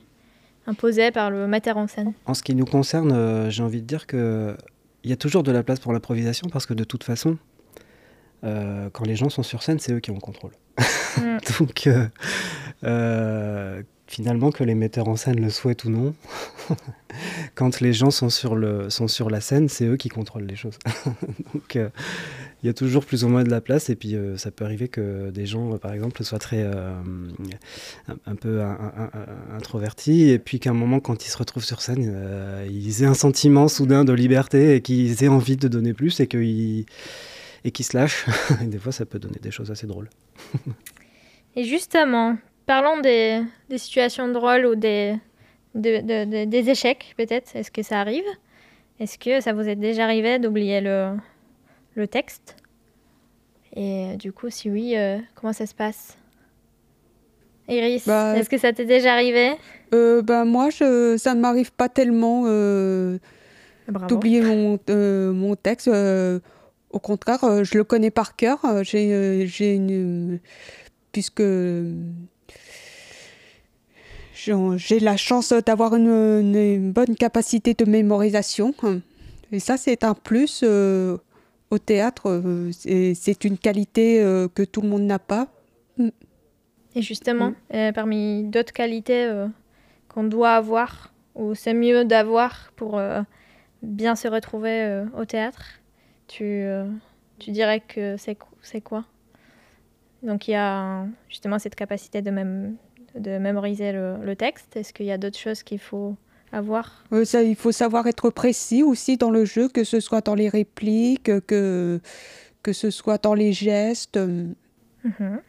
imposé 0.67 1.11
par 1.11 1.31
le 1.31 1.47
metteur 1.47 1.77
en 1.77 1.87
scène 1.87 2.13
En 2.27 2.35
ce 2.35 2.43
qui 2.43 2.55
nous 2.55 2.65
concerne, 2.65 3.13
euh, 3.13 3.51
j'ai 3.51 3.63
envie 3.63 3.81
de 3.81 3.87
dire 3.87 4.07
que 4.07 4.57
il 5.03 5.11
y 5.11 5.13
a 5.13 5.17
toujours 5.17 5.43
de 5.43 5.53
la 5.53 5.63
place 5.63 5.81
pour 5.81 5.93
l'improvisation 5.93 6.49
parce 6.51 6.67
que 6.67 6.75
de 6.75 6.85
toute 6.85 7.05
façon, 7.05 7.39
euh, 8.45 8.91
quand 8.93 9.07
les 9.07 9.17
gens 9.17 9.31
sont 9.31 9.43
sur 9.43 9.63
scène, 9.63 9.79
c'est 9.79 9.93
eux 9.93 10.01
qui 10.01 10.11
ont 10.11 10.15
le 10.15 10.21
contrôle. 10.21 10.53
Mm. 11.17 11.39
Donc, 11.59 11.89
euh, 12.85 13.83
finalement, 14.07 14.51
que 14.51 14.65
les 14.65 14.75
metteurs 14.75 15.09
en 15.09 15.17
scène 15.17 15.41
le 15.41 15.51
souhaitent 15.51 15.85
ou 15.85 15.91
non, 15.91 16.15
quand 17.55 17.81
les 17.81 17.93
gens 17.93 18.11
sont 18.11 18.29
sur, 18.29 18.57
le, 18.57 18.91
sont 18.91 19.09
sur 19.09 19.31
la 19.31 19.41
scène, 19.41 19.69
c'est 19.69 19.87
eux 19.87 19.97
qui 19.97 20.09
contrôlent 20.11 20.47
les 20.47 20.57
choses. 20.57 20.79
Donc, 21.55 21.79
il 22.63 22.67
y 22.67 22.71
a 22.71 22.75
toujours 22.75 23.05
plus 23.07 23.25
ou 23.25 23.29
moins 23.29 23.43
de 23.43 23.51
la 23.51 23.61
place, 23.61 23.89
et 23.91 23.97
puis 23.97 24.15
euh, 24.15 24.37
ça 24.37 24.51
peut 24.51 24.65
arriver 24.65 24.89
que 24.89 25.31
des 25.31 25.47
gens, 25.47 25.75
euh, 25.75 25.79
par 25.79 25.93
exemple, 25.93 26.23
soient 26.25 26.39
très 26.39 26.63
euh, 26.63 26.93
un, 28.27 28.35
peu 28.35 28.61
introvertis, 29.57 30.31
et 30.31 30.39
puis 30.39 30.61
qu'à 30.61 30.71
un 30.71 30.75
moment, 30.75 31.01
quand 31.01 31.25
ils 31.25 31.31
se 31.31 31.39
retrouvent 31.39 31.65
sur 31.65 31.81
scène, 31.81 32.13
ils 32.71 33.03
aient 33.03 33.07
un 33.07 33.15
sentiment 33.15 33.69
soudain 33.69 34.05
de 34.05 34.13
liberté 34.13 34.75
et 34.75 34.81
qu'ils 34.83 35.25
aient 35.25 35.29
envie 35.29 35.57
de 35.57 35.69
donner 35.69 35.95
plus 35.95 36.21
et 36.21 36.27
qu'ils 36.27 36.85
et 37.65 37.71
qu'ils 37.71 37.85
se 37.85 37.97
lâchent. 37.97 38.27
Des 38.63 38.79
fois, 38.79 38.93
ça 38.93 39.05
peut 39.05 39.19
donner 39.19 39.39
des 39.41 39.51
choses 39.51 39.71
assez 39.71 39.87
drôles. 39.87 40.09
Et 41.57 41.65
justement, 41.65 42.39
parlons 42.65 43.01
des, 43.01 43.43
situations 43.77 44.31
drôles 44.33 44.67
ou 44.67 44.77
des, 44.77 45.17
de- 45.75 46.01
de- 46.01 46.45
de- 46.45 46.45
des 46.49 46.71
échecs, 46.71 47.15
peut-être. 47.17 47.55
Est-ce 47.57 47.71
que 47.71 47.83
ça 47.83 48.01
arrive? 48.01 48.25
Est-ce 48.99 49.19
que 49.19 49.41
ça 49.41 49.53
vous 49.53 49.69
est 49.69 49.77
déjà 49.77 50.05
arrivé 50.05 50.39
d'oublier 50.39 50.81
le, 50.81 51.17
le 51.95 52.07
texte 52.07 52.57
Et 53.75 54.05
euh, 54.13 54.17
du 54.17 54.33
coup, 54.33 54.51
si 54.51 54.71
oui, 54.71 54.97
euh, 54.97 55.19
comment 55.35 55.53
ça 55.53 55.67
se 55.67 55.75
passe? 55.75 56.17
Iris, 57.69 58.05
Bah, 58.07 58.37
est-ce 58.37 58.49
que 58.51 58.59
ça 58.59 58.73
t'est 58.73 58.85
déjà 58.85 59.13
arrivé? 59.15 59.53
Euh, 59.95 60.23
ben 60.23 60.45
moi, 60.45 60.71
je, 60.71 61.17
ça 61.17 61.35
ne 61.35 61.41
m'arrive 61.41 61.73
pas 61.73 61.89
tellement 61.89 62.45
euh, 62.47 63.19
Bravo. 63.89 64.09
d'oublier 64.09 64.41
mon, 64.41 64.79
mon 64.89 65.55
texte. 65.57 65.89
au 65.89 66.99
contraire, 66.99 67.65
je 67.65 67.79
le 67.79 67.85
connais 67.85 68.11
par 68.11 68.35
cœur. 68.37 68.59
J'ai 68.83 69.47
j'ai 69.47 69.75
une. 69.77 70.41
Puisque. 71.13 71.43
J'ai 74.77 75.01
la 75.01 75.17
chance 75.17 75.53
d'avoir 75.53 75.95
une, 75.95 76.09
une- 76.09 76.57
une 76.57 76.93
bonne 76.93 77.15
capacité 77.15 77.75
de 77.75 77.85
mémorisation. 77.85 78.75
Et 79.53 79.59
ça, 79.61 79.77
c'est 79.77 80.03
un 80.05 80.15
plus 80.15 80.63
euh, 80.65 81.19
au 81.71 81.79
théâtre. 81.79 82.27
euh, 82.29 82.71
c'est- 82.73 83.45
une 83.45 83.59
qualité 83.59 84.23
euh, 84.23 84.49
que 84.49 84.63
tout 84.63 84.81
le 84.83 84.89
monde 84.89 85.03
n'a 85.03 85.19
pas. 85.19 85.49
Et 86.97 87.03
justement, 87.03 87.51
Mm. 87.51 87.55
euh, 87.75 87.93
parmi 87.93 88.45
d'autres 88.45 88.73
qualités 88.73 89.31
qu'on 90.09 90.25
doit 90.25 90.53
avoir, 90.55 91.13
ou 91.37 91.55
c'est 91.55 91.75
mieux 91.75 92.05
d'avoir 92.05 92.73
pour 92.75 93.01
bien 93.83 94.17
se 94.17 94.27
retrouver 94.29 95.05
au 95.17 95.25
théâtre, 95.25 95.63
tu, 96.27 96.65
tu 97.39 97.53
dirais 97.53 97.81
que 97.81 98.17
c'est 98.17 98.35
qu- 98.35 98.57
c'est 98.63 98.81
quoi? 98.81 99.05
Donc 100.23 100.49
il 100.49 100.53
y 100.53 100.55
a 100.57 101.07
justement 101.29 101.59
cette 101.61 101.77
capacité 101.77 102.23
de, 102.23 102.31
même, 102.31 102.77
de 103.15 103.39
mémoriser 103.39 103.93
le, 103.93 104.17
le 104.23 104.35
texte. 104.37 104.77
Est-ce 104.77 104.93
qu'il 104.93 105.07
y 105.07 105.13
a 105.13 105.19
d'autres 105.19 105.39
choses 105.39 105.63
qu'il 105.63 105.79
faut 105.79 106.17
avoir 106.53 107.05
Euh, 107.13 107.25
ça, 107.25 107.43
il 107.43 107.57
faut 107.57 107.73
savoir 107.73 108.07
être 108.07 108.31
précis 108.31 108.83
aussi 108.83 109.17
dans 109.17 109.31
le 109.31 109.45
jeu, 109.45 109.69
que 109.69 109.85
ce 109.85 110.01
soit 110.01 110.21
dans 110.25 110.35
les 110.35 110.49
répliques, 110.49 111.31
que, 111.47 112.01
que 112.63 112.73
ce 112.73 112.91
soit 112.91 113.23
dans 113.23 113.35
les 113.35 113.53
gestes. 113.53 114.19
Mhm. 114.19 115.41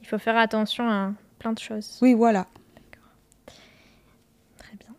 Il 0.00 0.06
faut 0.08 0.18
faire 0.18 0.36
attention 0.36 0.88
à 0.88 1.12
plein 1.38 1.52
de 1.52 1.58
choses. 1.58 1.98
Oui, 2.02 2.14
voilà. 2.14 2.46
Très 4.58 4.76
bien. 4.76 4.94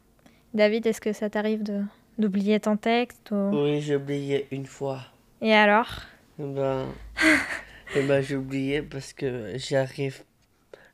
David, 0.53 0.85
est-ce 0.87 1.01
que 1.01 1.13
ça 1.13 1.29
t'arrive 1.29 1.63
de- 1.63 1.83
d'oublier 2.17 2.59
ton 2.59 2.77
texte 2.77 3.31
ou- 3.31 3.49
Oui, 3.63 3.81
j'ai 3.81 3.95
oublié 3.95 4.47
une 4.51 4.65
fois. 4.65 5.01
Et 5.41 5.53
alors? 5.53 5.89
Eh 6.39 6.43
Ben, 6.43 6.85
eh 7.95 8.01
ben 8.07 8.21
j'ai 8.21 8.35
oublié 8.35 8.81
parce 8.81 9.13
que 9.13 9.53
j'arrive, 9.57 10.23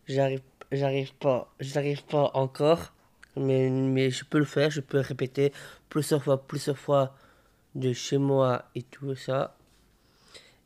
j'arrive, 0.07 0.41
j'arrive 0.71 1.13
pas, 1.15 1.53
j'arrive 1.59 2.03
pas 2.05 2.31
encore, 2.33 2.93
mais, 3.39 3.69
mais 3.69 4.09
je 4.11 4.23
peux 4.25 4.39
le 4.39 4.45
faire, 4.45 4.69
je 4.69 4.81
peux 4.81 4.99
répéter 4.99 5.51
plusieurs 5.89 6.23
fois, 6.23 6.45
plusieurs 6.47 6.77
fois 6.77 7.15
de 7.75 7.93
chez 7.93 8.17
moi 8.17 8.65
et 8.75 8.83
tout 8.83 9.15
ça. 9.15 9.55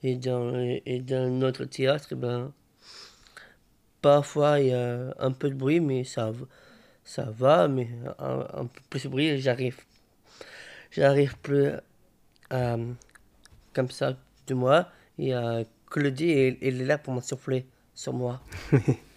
Et 0.03 0.15
dans, 0.15 0.53
et 0.55 0.99
dans 0.99 1.29
notre 1.31 1.65
théâtre, 1.65 2.09
eh 2.12 2.15
ben, 2.15 2.51
parfois 4.01 4.59
il 4.59 4.67
y 4.67 4.73
a 4.73 5.13
un 5.19 5.31
peu 5.31 5.49
de 5.49 5.55
bruit, 5.55 5.79
mais 5.79 6.03
ça, 6.03 6.31
ça 7.05 7.23
va, 7.31 7.67
mais 7.67 7.89
un, 8.19 8.65
peu 8.65 8.81
plus 8.89 9.03
de 9.03 9.09
bruit, 9.09 9.39
j'arrive, 9.39 9.79
j'arrive 10.91 11.38
plus 11.38 11.71
comme 12.49 13.89
ça 13.89 14.17
de 14.47 14.53
moi. 14.53 14.89
Et 15.17 15.33
euh, 15.33 15.63
Claudie, 15.89 16.31
elle, 16.31 16.57
elle 16.62 16.81
est 16.81 16.86
là 16.86 16.97
pour 16.97 17.13
me 17.13 17.21
souffler 17.21 17.65
sur 17.93 18.13
moi. 18.13 18.41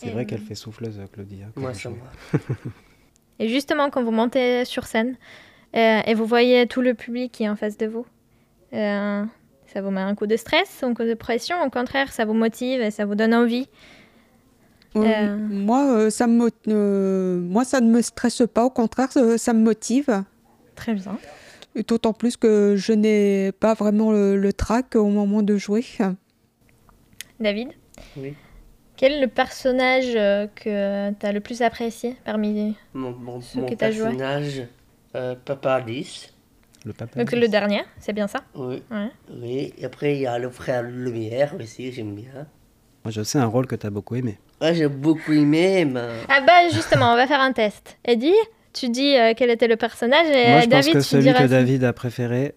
C'est 0.00 0.10
vrai 0.10 0.26
qu'elle 0.26 0.40
fait 0.40 0.54
souffleuse, 0.54 1.00
Claudie. 1.12 1.40
hein, 1.44 1.50
Moi. 1.56 1.72
Et 3.40 3.48
justement, 3.48 3.90
quand 3.90 4.02
vous 4.02 4.10
montez 4.10 4.64
sur 4.64 4.86
scène 4.86 5.16
euh, 5.76 6.00
et 6.06 6.14
vous 6.14 6.26
voyez 6.26 6.66
tout 6.66 6.80
le 6.80 6.94
public 6.94 7.30
qui 7.32 7.44
est 7.44 7.48
en 7.48 7.56
face 7.56 7.76
de 7.76 7.86
vous, 7.86 8.06
euh, 8.72 9.24
Ça 9.66 9.80
vous 9.82 9.90
met 9.90 10.00
un 10.00 10.14
coup 10.14 10.26
de 10.26 10.36
stress, 10.36 10.82
un 10.82 10.94
coup 10.94 11.04
de 11.04 11.14
pression 11.14 11.62
Au 11.62 11.70
contraire, 11.70 12.12
ça 12.12 12.24
vous 12.24 12.34
motive 12.34 12.80
et 12.80 12.90
ça 12.90 13.04
vous 13.04 13.14
donne 13.14 13.34
envie 13.34 13.68
Euh, 14.96 15.02
Euh. 15.04 15.36
Moi, 15.36 15.92
euh, 15.92 16.10
ça 16.10 16.26
me, 16.26 16.36
mo- 16.38 16.48
euh, 16.68 17.38
moi, 17.40 17.64
ça 17.64 17.80
ne 17.80 17.90
me 17.90 18.00
stresse 18.02 18.42
pas. 18.52 18.64
Au 18.64 18.70
contraire, 18.70 19.12
ça, 19.12 19.36
ça 19.38 19.52
me 19.52 19.62
motive. 19.62 20.24
Très 20.74 20.94
bien. 20.94 21.18
Et 21.74 21.82
D'autant 21.82 22.12
plus 22.14 22.36
que 22.36 22.74
je 22.76 22.92
n'ai 22.92 23.52
pas 23.52 23.74
vraiment 23.74 24.10
le, 24.10 24.36
le 24.36 24.52
trac 24.52 24.96
au 24.96 25.08
moment 25.08 25.42
de 25.42 25.56
jouer. 25.58 25.84
David? 27.38 27.68
Oui. 28.16 28.34
Quel 28.98 29.12
est 29.12 29.20
le 29.20 29.28
personnage 29.28 30.12
euh, 30.16 30.48
que 30.56 31.10
tu 31.12 31.24
as 31.26 31.32
le 31.32 31.38
plus 31.40 31.62
apprécié 31.62 32.16
parmi 32.24 32.76
Mon, 32.94 33.12
mon, 33.12 33.40
Ceux 33.40 33.60
mon 33.60 33.66
que 33.68 33.74
t'as 33.74 33.92
joué? 33.92 34.06
personnage, 34.08 34.62
euh, 35.14 35.36
Papa 35.44 35.74
Alice. 35.74 36.34
Le 36.84 36.92
papa. 36.92 37.16
Donc, 37.18 37.30
le 37.32 37.46
dernier, 37.48 37.82
c'est 38.00 38.12
bien 38.12 38.26
ça? 38.26 38.40
Oui. 38.56 38.82
Ouais. 38.90 39.10
Oui. 39.30 39.72
Et 39.78 39.84
après, 39.84 40.16
il 40.16 40.22
y 40.22 40.26
a 40.26 40.36
le 40.38 40.50
frère 40.50 40.82
Lumière 40.82 41.54
aussi, 41.60 41.92
j'aime 41.92 42.14
bien. 42.16 42.46
Moi, 43.04 43.12
je 43.12 43.22
sais 43.22 43.38
un 43.38 43.46
rôle 43.46 43.68
que 43.68 43.76
tu 43.76 43.86
as 43.86 43.90
beaucoup 43.90 44.16
aimé. 44.16 44.38
Ouais, 44.60 44.74
j'ai 44.74 44.88
beaucoup 44.88 45.32
aimé, 45.32 45.84
mais. 45.84 46.08
Ah 46.28 46.40
bah 46.40 46.68
justement, 46.72 47.12
on 47.12 47.16
va 47.16 47.28
faire 47.28 47.40
un 47.40 47.52
test. 47.52 47.96
Eddie, 48.04 48.34
tu 48.72 48.88
dis 48.88 49.16
euh, 49.16 49.32
quel 49.36 49.50
était 49.50 49.68
le 49.68 49.76
personnage 49.76 50.26
et 50.26 50.50
Moi, 50.50 50.60
je 50.62 50.66
David, 50.68 50.92
pense 50.94 51.08
que 51.10 51.16
tu 51.16 51.22
celui 51.22 51.32
que 51.32 51.46
David 51.46 51.84
a 51.84 51.92
préféré, 51.92 52.54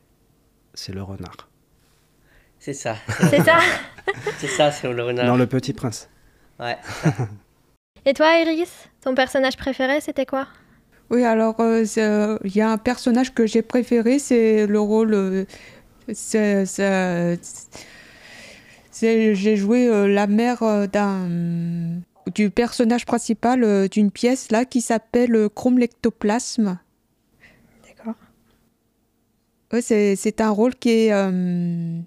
c'est 0.73 0.91
le 0.93 1.03
renard. 1.03 1.49
C'est 2.57 2.73
ça. 2.73 2.95
C'est 3.29 3.41
ça? 3.43 3.57
C'est 4.39 4.47
ça, 4.47 4.71
c'est 4.71 4.91
le 4.91 5.03
renard. 5.03 5.25
Dans 5.27 5.37
Le 5.37 5.45
Petit 5.45 5.73
Prince. 5.73 6.09
Ouais. 6.59 6.77
Et 8.05 8.13
toi, 8.13 8.37
Iris 8.39 8.89
Ton 9.01 9.13
personnage 9.15 9.57
préféré, 9.57 10.01
c'était 10.01 10.25
quoi? 10.25 10.47
Oui, 11.09 11.23
alors, 11.23 11.59
euh, 11.59 11.83
euh, 11.97 12.37
il 12.45 12.55
y 12.55 12.61
a 12.61 12.69
un 12.71 12.77
personnage 12.77 13.33
que 13.33 13.45
j'ai 13.45 13.61
préféré, 13.61 14.17
c'est 14.19 14.65
le 14.65 14.79
rôle. 14.79 15.13
euh, 15.13 15.45
c'est- 16.13 16.65
c'est- 16.65 17.39
c'est- 18.91 19.35
j'ai 19.35 19.55
joué 19.55 19.87
euh, 19.87 20.07
la 20.07 20.27
mère 20.27 20.63
euh, 20.63 20.87
d'un 20.87 21.27
du 22.35 22.49
personnage 22.49 23.05
principal 23.05 23.63
euh, 23.63 23.87
d'une 23.87 24.11
pièce 24.11 24.51
là 24.51 24.63
qui 24.63 24.79
s'appelle 24.81 25.35
euh, 25.35 25.49
Chrome 25.49 25.79
Lectoplasme. 25.79 26.79
D'accord. 27.87 28.13
Ouais, 29.73 29.81
c'est, 29.81 30.15
c'est 30.15 30.39
un 30.41 30.49
rôle 30.51 30.75
qui 30.75 30.89
est. 30.91 31.11
euh, 31.13 31.29
euh, 31.29 31.99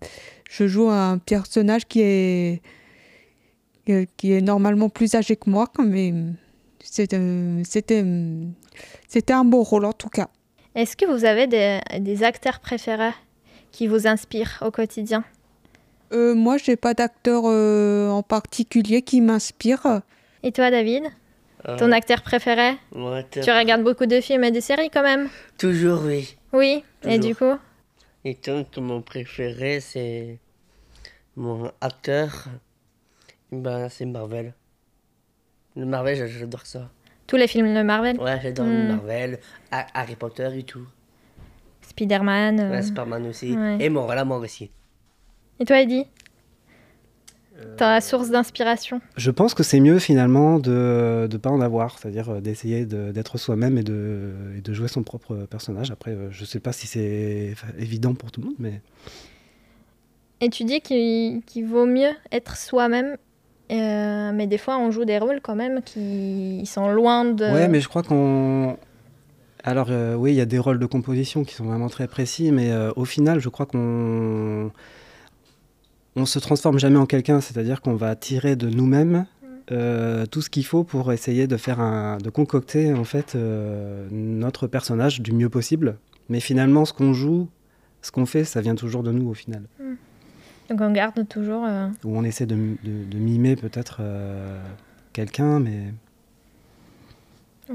je 0.49 0.67
joue 0.67 0.89
un 0.89 1.17
personnage 1.17 1.85
qui 1.87 2.01
est, 2.01 2.61
euh, 3.89 4.05
qui 4.17 4.33
est 4.33 4.41
normalement 4.41 4.89
plus 4.89 5.15
âgé 5.15 5.35
que 5.35 5.49
moi, 5.49 5.67
mais 5.79 6.11
euh, 6.11 6.31
c'était, 7.63 8.03
euh, 8.03 8.43
un 9.29 9.45
beau 9.45 9.63
rôle 9.63 9.85
en 9.85 9.93
tout 9.93 10.09
cas. 10.09 10.29
Est-ce 10.75 10.95
que 10.95 11.05
vous 11.05 11.25
avez 11.25 11.47
des, 11.47 11.79
des 11.99 12.23
acteurs 12.23 12.59
préférés 12.59 13.15
qui 13.71 13.87
vous 13.87 14.07
inspirent 14.07 14.61
au 14.65 14.71
quotidien? 14.71 15.23
Euh, 16.13 16.35
moi, 16.35 16.57
j'ai 16.57 16.75
pas 16.75 16.93
d'acteur 16.93 17.43
euh, 17.45 18.09
en 18.09 18.23
particulier 18.23 19.01
qui 19.01 19.19
m'inspire. 19.21 20.01
Et 20.43 20.51
toi, 20.51 20.71
David? 20.71 21.03
Ton 21.65 21.91
Euh, 21.91 21.95
acteur 21.95 22.21
préféré 22.21 22.77
Tu 23.31 23.51
regardes 23.51 23.83
beaucoup 23.83 24.05
de 24.05 24.21
films 24.21 24.43
et 24.43 24.51
de 24.51 24.59
séries 24.59 24.89
quand 24.89 25.01
même 25.03 25.29
Toujours, 25.57 26.03
oui. 26.03 26.35
Oui. 26.53 26.83
Et 27.03 27.19
du 27.19 27.35
coup 27.35 27.57
Et 28.23 28.35
donc, 28.45 28.77
mon 28.77 29.01
préféré, 29.01 29.79
c'est. 29.79 30.39
Mon 31.35 31.71
acteur. 31.81 32.45
Ben, 33.51 33.89
c'est 33.89 34.05
Marvel. 34.05 34.53
Le 35.75 35.85
Marvel, 35.85 36.15
j'a- 36.17 36.27
j'adore 36.27 36.65
ça. 36.65 36.89
Tous 37.27 37.37
les 37.37 37.47
films 37.47 37.73
de 37.73 37.81
Marvel? 37.81 38.19
Ouais, 38.19 38.39
j'adore 38.41 38.65
Hmm. 38.65 38.87
Marvel, 38.87 39.39
Ha- 39.71 39.87
Harry 39.93 40.15
Potter 40.15 40.49
et 40.57 40.63
tout. 40.63 40.85
Spider-Man 41.81 42.59
euh. 42.59 42.71
Ouais, 42.71 42.81
Superman 42.81 43.25
aussi. 43.27 43.55
ouais. 43.55 43.77
Et 43.79 43.89
l'amour 43.89 44.41
aussi. 44.41 44.71
Et 45.59 45.65
toi, 45.65 45.79
Eddie? 45.81 46.05
Ta 47.77 48.01
source 48.01 48.29
d'inspiration 48.29 49.01
Je 49.17 49.31
pense 49.31 49.53
que 49.53 49.63
c'est 49.63 49.79
mieux 49.79 49.99
finalement 49.99 50.59
de 50.59 51.27
ne 51.31 51.37
pas 51.37 51.49
en 51.49 51.61
avoir, 51.61 51.97
c'est-à-dire 51.99 52.29
euh, 52.29 52.39
d'essayer 52.41 52.85
de- 52.85 53.11
d'être 53.11 53.37
soi-même 53.37 53.77
et 53.77 53.83
de, 53.83 54.31
et 54.57 54.61
de 54.61 54.73
jouer 54.73 54.87
son 54.87 55.03
propre 55.03 55.35
personnage. 55.49 55.91
Après, 55.91 56.11
euh, 56.11 56.29
je 56.31 56.45
sais 56.45 56.59
pas 56.59 56.71
si 56.71 56.87
c'est 56.87 57.53
évident 57.79 58.13
pour 58.13 58.31
tout 58.31 58.41
le 58.41 58.47
monde, 58.47 58.55
mais 58.59 58.81
Et 60.41 60.49
tu 60.49 60.63
dis 60.63 60.81
qu'il 60.81 61.41
qu'il 61.45 61.65
vaut 61.65 61.85
mieux 61.87 62.11
être 62.31 62.57
soi-même, 62.57 63.17
euh, 63.71 64.31
mais 64.33 64.45
des 64.47 64.57
fois 64.59 64.77
on 64.77 64.91
joue 64.91 65.05
des 65.05 65.17
rôles 65.17 65.41
quand 65.41 65.55
même 65.55 65.81
qui 65.83 66.63
sont 66.65 66.89
loin 66.89 67.25
de... 67.25 67.43
ouais, 67.43 67.67
mais 67.67 67.81
je 67.81 67.87
crois 67.89 68.03
qu'on. 68.03 68.77
Alors 69.63 69.87
euh, 69.89 70.13
oui, 70.15 70.31
il 70.31 70.35
y 70.35 70.41
a 70.41 70.45
des 70.45 70.59
rôles 70.59 70.79
de 70.79 70.85
composition 70.85 71.43
qui 71.43 71.53
sont 71.55 71.65
vraiment 71.65 71.89
très 71.89 72.07
précis, 72.07 72.51
mais 72.51 72.71
euh, 72.71 72.91
au 72.95 73.03
final, 73.05 73.39
je 73.39 73.49
crois 73.49 73.65
qu'on 73.65 74.71
on 76.17 76.25
se 76.25 76.39
transforme 76.39 76.79
jamais 76.79 76.97
en 76.97 77.05
quelqu'un, 77.05 77.39
c'est-à-dire 77.41 77.81
qu'on 77.81 77.95
va 77.95 78.15
tirer 78.15 78.55
de 78.55 78.69
nous-mêmes 78.69 79.25
euh, 79.71 80.25
tout 80.25 80.41
ce 80.41 80.49
qu'il 80.49 80.65
faut 80.65 80.83
pour 80.83 81.11
essayer 81.13 81.45
de 81.47 81.57
faire 81.57 81.79
un, 81.79 82.17
de 82.17 82.29
concocter 82.29 82.93
en 82.93 83.03
fait 83.03 83.35
euh, 83.35 84.07
notre 84.11 84.67
personnage 84.67 85.21
du 85.21 85.31
mieux 85.31 85.49
possible. 85.49 85.97
Mais 86.29 86.39
finalement, 86.39 86.85
ce 86.85 86.93
qu'on 86.93 87.13
joue, 87.13 87.47
ce 88.01 88.11
qu'on 88.11 88.25
fait, 88.25 88.43
ça 88.43 88.61
vient 88.61 88.75
toujours 88.75 89.03
de 89.03 89.11
nous 89.11 89.29
au 89.29 89.33
final. 89.33 89.63
Donc 90.69 90.81
on 90.81 90.91
garde 90.91 91.27
toujours... 91.29 91.63
euh, 91.65 91.87
Où 92.03 92.17
on 92.17 92.23
essaie 92.23 92.45
de, 92.45 92.55
de- 92.83 93.03
de 93.09 93.17
mimer 93.17 93.55
peut-être 93.55 94.01
quelqu'un, 95.13 95.59
mais 95.59 95.93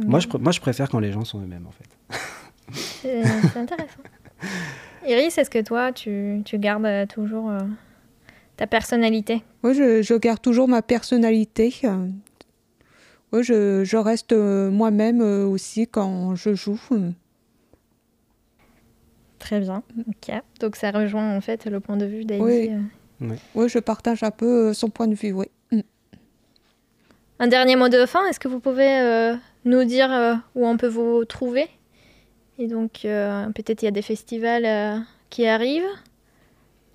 moi 0.07 0.20
je, 0.20 0.28
pr- 0.28 0.38
moi 0.40 0.52
je 0.52 0.61
préfère 0.61 0.88
quand 0.90 0.98
les 1.00 1.12
gens 1.12 1.24
sont 1.24 1.40
eux-mêmes 1.40 1.66
en 1.66 1.72
fait. 1.72 1.88
C'est 2.74 3.22
intéressant. 3.59 4.02
Iris, 5.07 5.37
est-ce 5.38 5.50
que 5.50 5.62
toi, 5.62 5.92
tu, 5.92 6.42
tu 6.44 6.59
gardes 6.59 7.09
toujours 7.09 7.50
ta 8.57 8.67
personnalité? 8.67 9.43
Oui, 9.62 9.75
je, 9.75 10.03
je 10.03 10.15
garde 10.15 10.41
toujours 10.41 10.69
ma 10.69 10.83
personnalité. 10.83 11.75
Ouais, 13.33 13.43
je, 13.43 13.83
je 13.85 13.97
reste 13.97 14.33
euh, 14.33 14.71
moi-même 14.71 15.21
euh, 15.23 15.47
aussi 15.47 15.87
quand 15.87 16.35
je 16.35 16.55
joue. 16.55 16.81
Très 19.38 19.61
bien. 19.61 19.83
Ok. 20.09 20.35
Donc 20.61 20.77
ça 20.77 20.91
rejoint 20.91 21.37
en 21.37 21.41
fait 21.41 21.65
le 21.67 21.81
point 21.81 21.97
de 21.97 22.07
vue 22.07 22.25
d'Eddie. 22.25 22.43
Oui. 22.43 22.71
euh. 22.71 23.35
Oui, 23.55 23.69
je 23.69 23.79
partage 23.79 24.23
un 24.23 24.31
peu 24.31 24.75
son 24.75 24.91
point 24.91 25.07
de 25.07 25.15
vue, 25.15 25.33
oui. 25.33 25.47
Mm. 25.71 25.81
Un 27.38 27.47
dernier 27.47 27.77
mot 27.77 27.88
de 27.88 28.05
fin, 28.05 28.27
est-ce 28.27 28.38
que 28.38 28.49
vous 28.49 28.61
pouvez 28.61 29.01
euh, 29.01 29.35
nous 29.65 29.85
dire 29.85 30.12
euh, 30.12 30.35
où 30.55 30.67
on 30.67 30.77
peut 30.77 30.88
vous 30.88 31.25
trouver? 31.25 31.69
Et 32.59 32.67
donc 32.67 33.05
euh, 33.05 33.47
peut-être 33.51 33.83
il 33.83 33.87
y 33.87 33.88
a 33.88 33.93
des 33.93 34.03
festivals 34.03 34.67
euh, 34.67 34.99
qui 35.31 35.47
arrivent. 35.47 35.88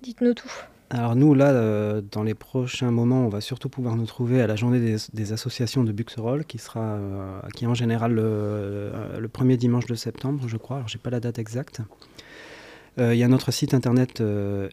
Dites-nous 0.02 0.34
tout. 0.34 0.52
Alors 0.90 1.14
nous, 1.16 1.34
là, 1.34 1.50
euh, 1.50 2.00
dans 2.12 2.22
les 2.22 2.32
prochains 2.34 2.90
moments, 2.90 3.26
on 3.26 3.28
va 3.28 3.42
surtout 3.42 3.68
pouvoir 3.68 3.94
nous 3.96 4.06
trouver 4.06 4.40
à 4.40 4.46
la 4.46 4.56
journée 4.56 4.80
des, 4.80 4.96
des 5.12 5.32
associations 5.34 5.84
de 5.84 5.92
Buxerolles, 5.92 6.46
qui 6.46 6.56
sera, 6.58 6.80
euh, 6.80 7.40
qui 7.54 7.64
est 7.64 7.68
en 7.68 7.74
général 7.74 8.12
le, 8.14 8.22
euh, 8.24 9.18
le 9.20 9.28
premier 9.28 9.58
dimanche 9.58 9.84
de 9.86 9.94
septembre, 9.94 10.44
je 10.48 10.56
crois. 10.56 10.76
Alors, 10.78 10.88
j'ai 10.88 10.98
pas 10.98 11.10
la 11.10 11.20
date 11.20 11.38
exacte. 11.38 11.82
Euh, 12.98 13.14
Il 13.14 13.18
y 13.18 13.22
a 13.22 13.28
notre 13.28 13.50
site 13.52 13.74
internet 13.74 14.22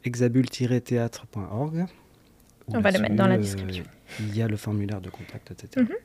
exabule-théâtre.org. 0.05 1.85
où 2.67 2.75
On 2.75 2.79
va 2.79 2.91
le 2.91 2.99
mettre 2.99 3.15
dans 3.15 3.27
la 3.27 3.37
description. 3.37 3.83
il 4.21 4.35
y 4.37 4.41
a 4.41 4.47
le 4.47 4.55
formulaire 4.57 5.01
de 5.01 5.09
contact, 5.09 5.51
etc. 5.51 5.85
Mhm. 5.85 5.95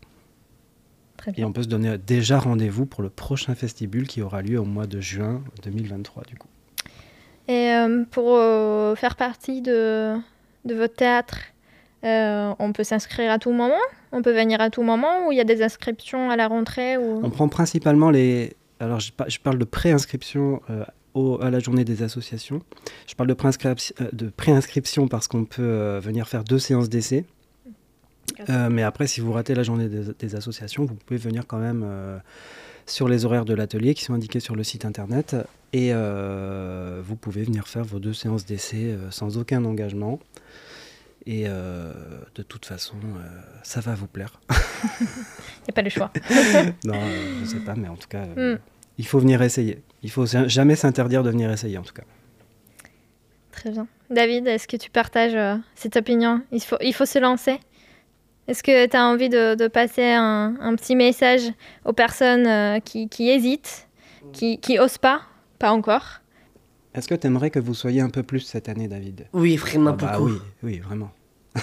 Très 1.19 1.31
Et 1.31 1.35
bien. 1.35 1.47
on 1.47 1.53
peut 1.53 1.63
se 1.63 1.69
donner 1.69 1.99
déjà 1.99 2.39
rendez-vous 2.41 2.85
pour 2.87 3.03
le 3.03 3.11
prochain 3.11 3.55
festibule 3.55 4.09
qui 4.09 4.23
aura 4.23 4.43
lieu 4.43 4.59
au 4.59 4.65
mois 4.65 4.87
de 4.87 5.01
juin 5.01 5.43
2023, 5.63 6.25
du 6.25 6.35
coup. 6.37 6.49
Et 7.49 7.73
euh, 7.73 8.05
pour 8.11 8.37
euh, 8.37 8.95
faire 8.95 9.17
partie 9.17 9.61
de, 9.63 10.15
de 10.65 10.75
votre 10.75 10.95
théâtre, 10.95 11.39
euh, 12.05 12.53
on 12.59 12.73
peut 12.73 12.85
s'inscrire 12.85 13.31
à 13.33 13.39
tout 13.39 13.53
moment? 13.53 13.75
On 14.13 14.23
peut 14.23 14.33
venir 14.33 14.61
à 14.61 14.71
tout 14.71 14.83
moment 14.83 15.27
Ou 15.27 15.33
il 15.33 15.39
y 15.39 15.41
a 15.41 15.45
des 15.45 15.63
inscriptions 15.63 16.31
à 16.31 16.37
la 16.37 16.49
rentrée 16.49 16.97
ou... 16.97 17.21
On 17.23 17.31
prend 17.31 17.49
principalement 17.49 18.11
les. 18.11 18.55
Alors, 18.81 19.01
je, 19.01 19.13
par- 19.13 19.29
je 19.29 19.39
parle 19.39 19.59
de 19.59 19.65
préinscription 19.65 20.63
euh, 20.71 20.85
au- 21.15 21.41
à 21.43 21.51
la 21.51 21.59
journée 21.59 21.85
des 21.85 22.03
associations. 22.03 22.63
Je 23.07 23.15
parle 23.15 23.29
de 23.29 24.31
préinscription, 24.31 25.09
parce 25.09 25.29
qu'on 25.29 25.45
peut 25.45 25.63
euh, 25.63 26.01
venir 26.01 26.29
faire 26.29 26.45
deux 26.45 26.59
séances 26.59 26.89
d'essai. 26.89 27.25
Mais 28.49 28.83
après, 28.83 29.07
si 29.07 29.21
vous 29.21 29.33
ratez 29.33 29.55
la 29.55 29.63
journée 29.65 29.89
des, 29.89 30.15
des 30.19 30.35
associations, 30.35 30.85
vous 30.85 30.95
pouvez 30.95 31.19
venir 31.19 31.47
quand 31.47 31.59
même 31.59 31.85
sur 32.91 33.09
les 33.09 33.25
horaires 33.25 33.45
de 33.45 33.55
l'atelier 33.55 33.95
qui 33.95 34.05
sont 34.05 34.15
indiqués 34.15 34.41
sur 34.41 34.57
le 34.57 34.65
site 34.65 34.85
internet. 34.85 35.37
Et 35.73 35.91
euh, 35.93 37.01
vous 37.05 37.17
pouvez 37.17 37.43
venir 37.45 37.69
faire 37.69 37.85
vos 37.85 37.99
deux 38.01 38.13
séances 38.13 38.45
d'essai 38.45 38.87
euh, 38.93 39.11
sans 39.11 39.39
aucun 39.39 39.65
engagement. 39.65 40.19
Et 41.27 41.45
euh, 41.47 41.93
de 42.35 42.43
toute 42.43 42.65
façon, 42.67 42.97
euh, 42.97 43.41
ça 43.63 43.81
va 43.81 43.95
vous 43.95 44.07
plaire. 44.07 44.41
Il 44.51 45.07
n'y 45.07 45.71
a 45.71 45.73
pas 45.75 45.83
le 45.83 45.91
choix. 45.91 46.11
non, 46.85 46.95
euh, 46.95 47.41
je 47.41 47.45
sais 47.45 47.61
pas, 47.61 47.75
mais 47.77 47.89
en 47.89 47.97
tout 47.97 48.09
cas, 48.09 48.25
euh, 48.37 48.55
Mm. 48.55 48.59
il 48.99 49.07
faut 49.07 49.19
venir 49.21 49.41
essayer. 49.43 49.83
Il 50.03 50.11
faut 50.11 50.27
sa- 50.27 50.49
jamais 50.49 50.77
s'interdire 50.77 51.23
de 51.23 51.31
venir 51.31 51.51
essayer, 51.51 51.77
en 51.79 51.83
tout 51.83 51.93
cas. 51.93 52.05
Très 53.53 53.71
bien. 53.71 53.87
David, 54.09 54.47
est-ce 54.47 54.67
que 54.67 54.77
tu 54.77 54.91
partages 54.91 55.37
cette 55.75 55.97
opinion? 55.97 56.41
Il 56.53 56.61
faut, 56.63 56.77
il 56.81 56.95
faut 56.95 57.05
se 57.07 57.19
lancer? 57.19 57.61
Est-ce 58.51 58.65
que 58.65 58.87
tu 58.87 58.97
as 58.97 59.05
envie 59.07 59.29
de, 59.29 59.55
de 59.55 59.69
passer 59.69 60.11
un, 60.11 60.57
un, 60.61 60.75
petit 60.75 60.97
message 60.97 61.43
aux 61.85 61.93
personnes 61.93 62.49
euh, 62.49 62.81
qui, 62.81 63.09
qui, 63.09 63.31
hésitent, 63.31 63.87
qui, 64.33 64.59
qui 64.59 64.77
osent 64.81 64.99
pas 64.99 65.23
Pas 65.61 65.71
encore? 65.71 66.21
Est-ce 66.93 67.07
que 67.07 67.15
tu 67.15 67.29
aimerais 67.29 67.51
que 67.51 67.61
vous 67.61 67.75
soyez 67.75 68.01
un 68.01 68.11
peu 68.11 68.25
plus 68.25 68.41
cette 68.41 68.69
année, 68.69 68.89
David? 68.89 69.29
Oui, 69.33 69.55
vraiment 69.57 69.91
Ah 69.91 70.05
bah 70.05 70.19
beaucoup. 70.19 70.31
oui, 70.33 70.41
oui, 70.65 70.79
vraiment. 70.81 71.13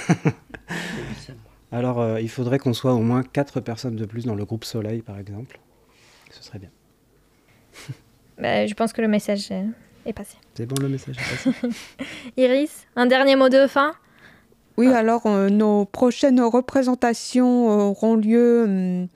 Alors, 1.74 2.00
euh, 2.00 2.22
il 2.22 2.30
faudrait 2.30 2.58
qu'on 2.58 2.72
soit 2.72 2.94
au 2.94 3.02
moins 3.02 3.22
4 3.22 3.60
personnes 3.60 3.98
de 3.98 4.06
plus 4.06 4.24
dans 4.24 4.36
le 4.36 4.46
groupe 4.46 4.64
Soleil, 4.64 5.02
par 5.02 5.20
exemple. 5.20 5.60
Ce 6.32 6.42
serait 6.42 6.60
bien. 6.60 6.70
Bah, 8.40 8.66
je 8.66 8.74
pense 8.76 8.94
que 8.94 9.02
le 9.02 9.08
message 9.08 9.52
est 10.06 10.14
passé. 10.14 10.38
C'est 10.54 10.68
bon, 10.68 10.76
le 10.80 10.88
message 10.88 11.18
est 11.18 11.52
passé 11.52 11.76
Iris, 12.38 12.86
un 12.96 13.08
dernier 13.08 13.36
mot 13.36 13.50
de 13.50 13.66
fin? 13.66 13.96
Oui, 14.78 14.88
alors 14.88 15.26
euh, 15.26 15.50
nos 15.50 15.86
prochaines 15.86 16.40
représentations 16.42 17.70
euh, 17.72 17.84
auront 17.86 18.16
lieu 18.16 18.64
hum, 18.64 19.08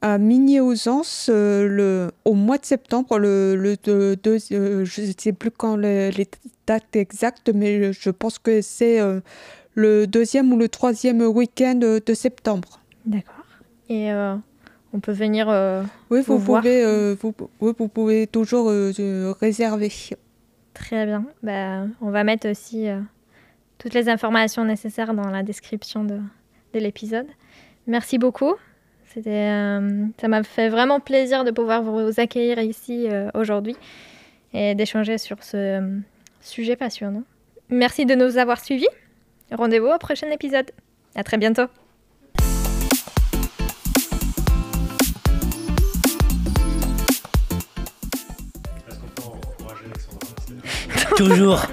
à 0.00 0.18
Migné-aux-Anses 0.18 1.28
euh, 1.30 2.10
au 2.24 2.34
mois 2.34 2.58
de 2.58 2.64
septembre. 2.64 3.18
Le, 3.18 3.54
le 3.54 3.76
de- 3.84 4.16
de- 4.22 4.38
euh, 4.52 4.84
je 4.84 5.02
ne 5.02 5.12
sais 5.16 5.32
plus 5.32 5.50
quand 5.50 5.76
les, 5.76 6.10
les 6.10 6.26
dates 6.66 6.96
exactes, 6.96 7.50
mais 7.54 7.92
je 7.92 8.10
pense 8.10 8.38
que 8.38 8.62
c'est 8.62 8.98
le 9.74 10.06
deuxième 10.06 10.52
ou 10.52 10.56
le 10.56 10.68
troisième 10.68 11.20
week-end 11.22 11.74
de 12.04 12.14
septembre. 12.14 12.80
D'accord. 13.04 13.44
Et 13.88 14.10
on 14.92 15.00
peut 15.00 15.12
venir. 15.12 15.46
Oui, 16.10 16.20
vous 16.26 16.38
voir. 16.38 16.62
pouvez, 16.62 17.14
vous, 17.14 17.34
oui, 17.60 17.72
vous 17.78 17.88
pouvez 17.88 18.26
toujours 18.26 18.72
réserver. 19.40 19.92
Très 20.74 21.04
bien. 21.06 21.24
Bah, 21.42 21.84
on 22.00 22.10
va 22.10 22.24
mettre 22.24 22.50
aussi 22.50 22.86
toutes 23.82 23.94
les 23.94 24.08
informations 24.08 24.64
nécessaires 24.64 25.12
dans 25.12 25.28
la 25.28 25.42
description 25.42 26.04
de, 26.04 26.20
de 26.72 26.78
l'épisode. 26.78 27.26
Merci 27.88 28.16
beaucoup. 28.16 28.54
C'était, 29.12 29.50
euh, 29.50 30.06
ça 30.20 30.28
m'a 30.28 30.44
fait 30.44 30.68
vraiment 30.68 31.00
plaisir 31.00 31.42
de 31.42 31.50
pouvoir 31.50 31.82
vous 31.82 32.20
accueillir 32.20 32.60
ici 32.60 33.08
euh, 33.08 33.28
aujourd'hui 33.34 33.76
et 34.54 34.76
d'échanger 34.76 35.18
sur 35.18 35.42
ce 35.42 35.56
euh, 35.56 35.98
sujet 36.40 36.76
passionnant. 36.76 37.24
Merci 37.70 38.06
de 38.06 38.14
nous 38.14 38.38
avoir 38.38 38.64
suivis. 38.64 38.86
Rendez-vous 39.50 39.88
au 39.88 39.98
prochain 39.98 40.30
épisode. 40.30 40.70
À 41.16 41.24
très 41.24 41.36
bientôt. 41.36 41.66
Toujours. 51.16 51.66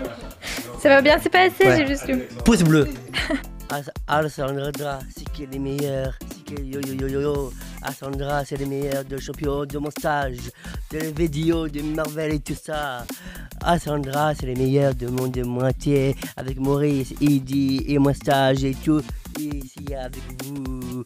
Ça 0.82 0.90
va 0.90 1.02
bien 1.02 1.20
se 1.20 1.30
passer, 1.30 1.66
Ouais. 1.66 1.78
j'ai 1.78 1.88
juste 1.88 2.08
eu. 2.10 2.20
Pouce 2.46 2.64
bleu. 2.64 2.88
Alessandra, 4.08 5.00
c'est 5.16 5.30
qui 5.32 5.44
est 5.44 5.52
les 5.52 5.60
meilleurs. 5.60 6.18
C'est 6.28 6.44
qui 6.44 6.54
est 6.62 6.66
yo 6.66 6.80
yo 6.82 6.94
yo 6.94 7.08
yo 7.08 7.22
yo. 7.22 7.54
Alessandra, 7.84 8.44
c'est 8.44 8.58
les 8.58 8.66
meilleurs 8.66 9.06
de 9.06 9.18
champion 9.18 9.66
de 9.66 9.78
mon 9.78 9.92
stage. 9.92 10.38
De 10.92 10.98
les 11.00 11.12
vidéos 11.12 11.68
de 11.68 11.82
Marvel 11.82 12.34
et 12.34 12.40
tout 12.40 12.56
ça. 12.60 13.06
Alessandra, 13.62 14.34
c'est 14.34 14.48
les 14.48 14.56
meilleurs 14.56 14.96
de 14.96 15.08
mon 15.08 15.28
de 15.28 15.44
moitié. 15.44 16.16
Avec 16.38 16.58
Maurice, 16.60 17.14
Idi 17.22 17.84
et 17.88 18.00
mon 18.00 18.14
stage 18.14 18.64
et 18.64 18.74
tout. 18.74 19.02
Ici 19.40 19.94
avec 19.94 20.24
vous. 20.46 21.04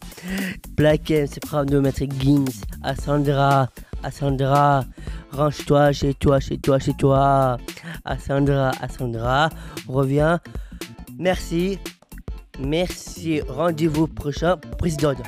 Black 0.77 1.11
M, 1.11 1.27
c'est 1.29 1.41
prof 1.41 1.65
de 1.65 1.79
maître 1.79 2.03
Gims. 2.19 2.45
Alessandra, 2.81 3.69
Alessandra. 4.03 4.83
Range-toi 5.31 5.91
chez 5.91 6.13
toi, 6.13 6.39
chez 6.39 6.57
toi, 6.57 6.79
chez 6.79 6.93
toi. 6.93 7.57
Alessandra, 8.05 8.71
Alessandra. 8.81 9.49
Reviens. 9.87 10.39
Merci. 11.17 11.79
Merci. 12.59 13.41
Rendez-vous 13.47 14.07
prochain. 14.07 14.57
Président. 14.77 15.13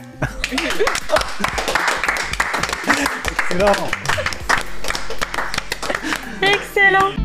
Excellent 6.41 7.24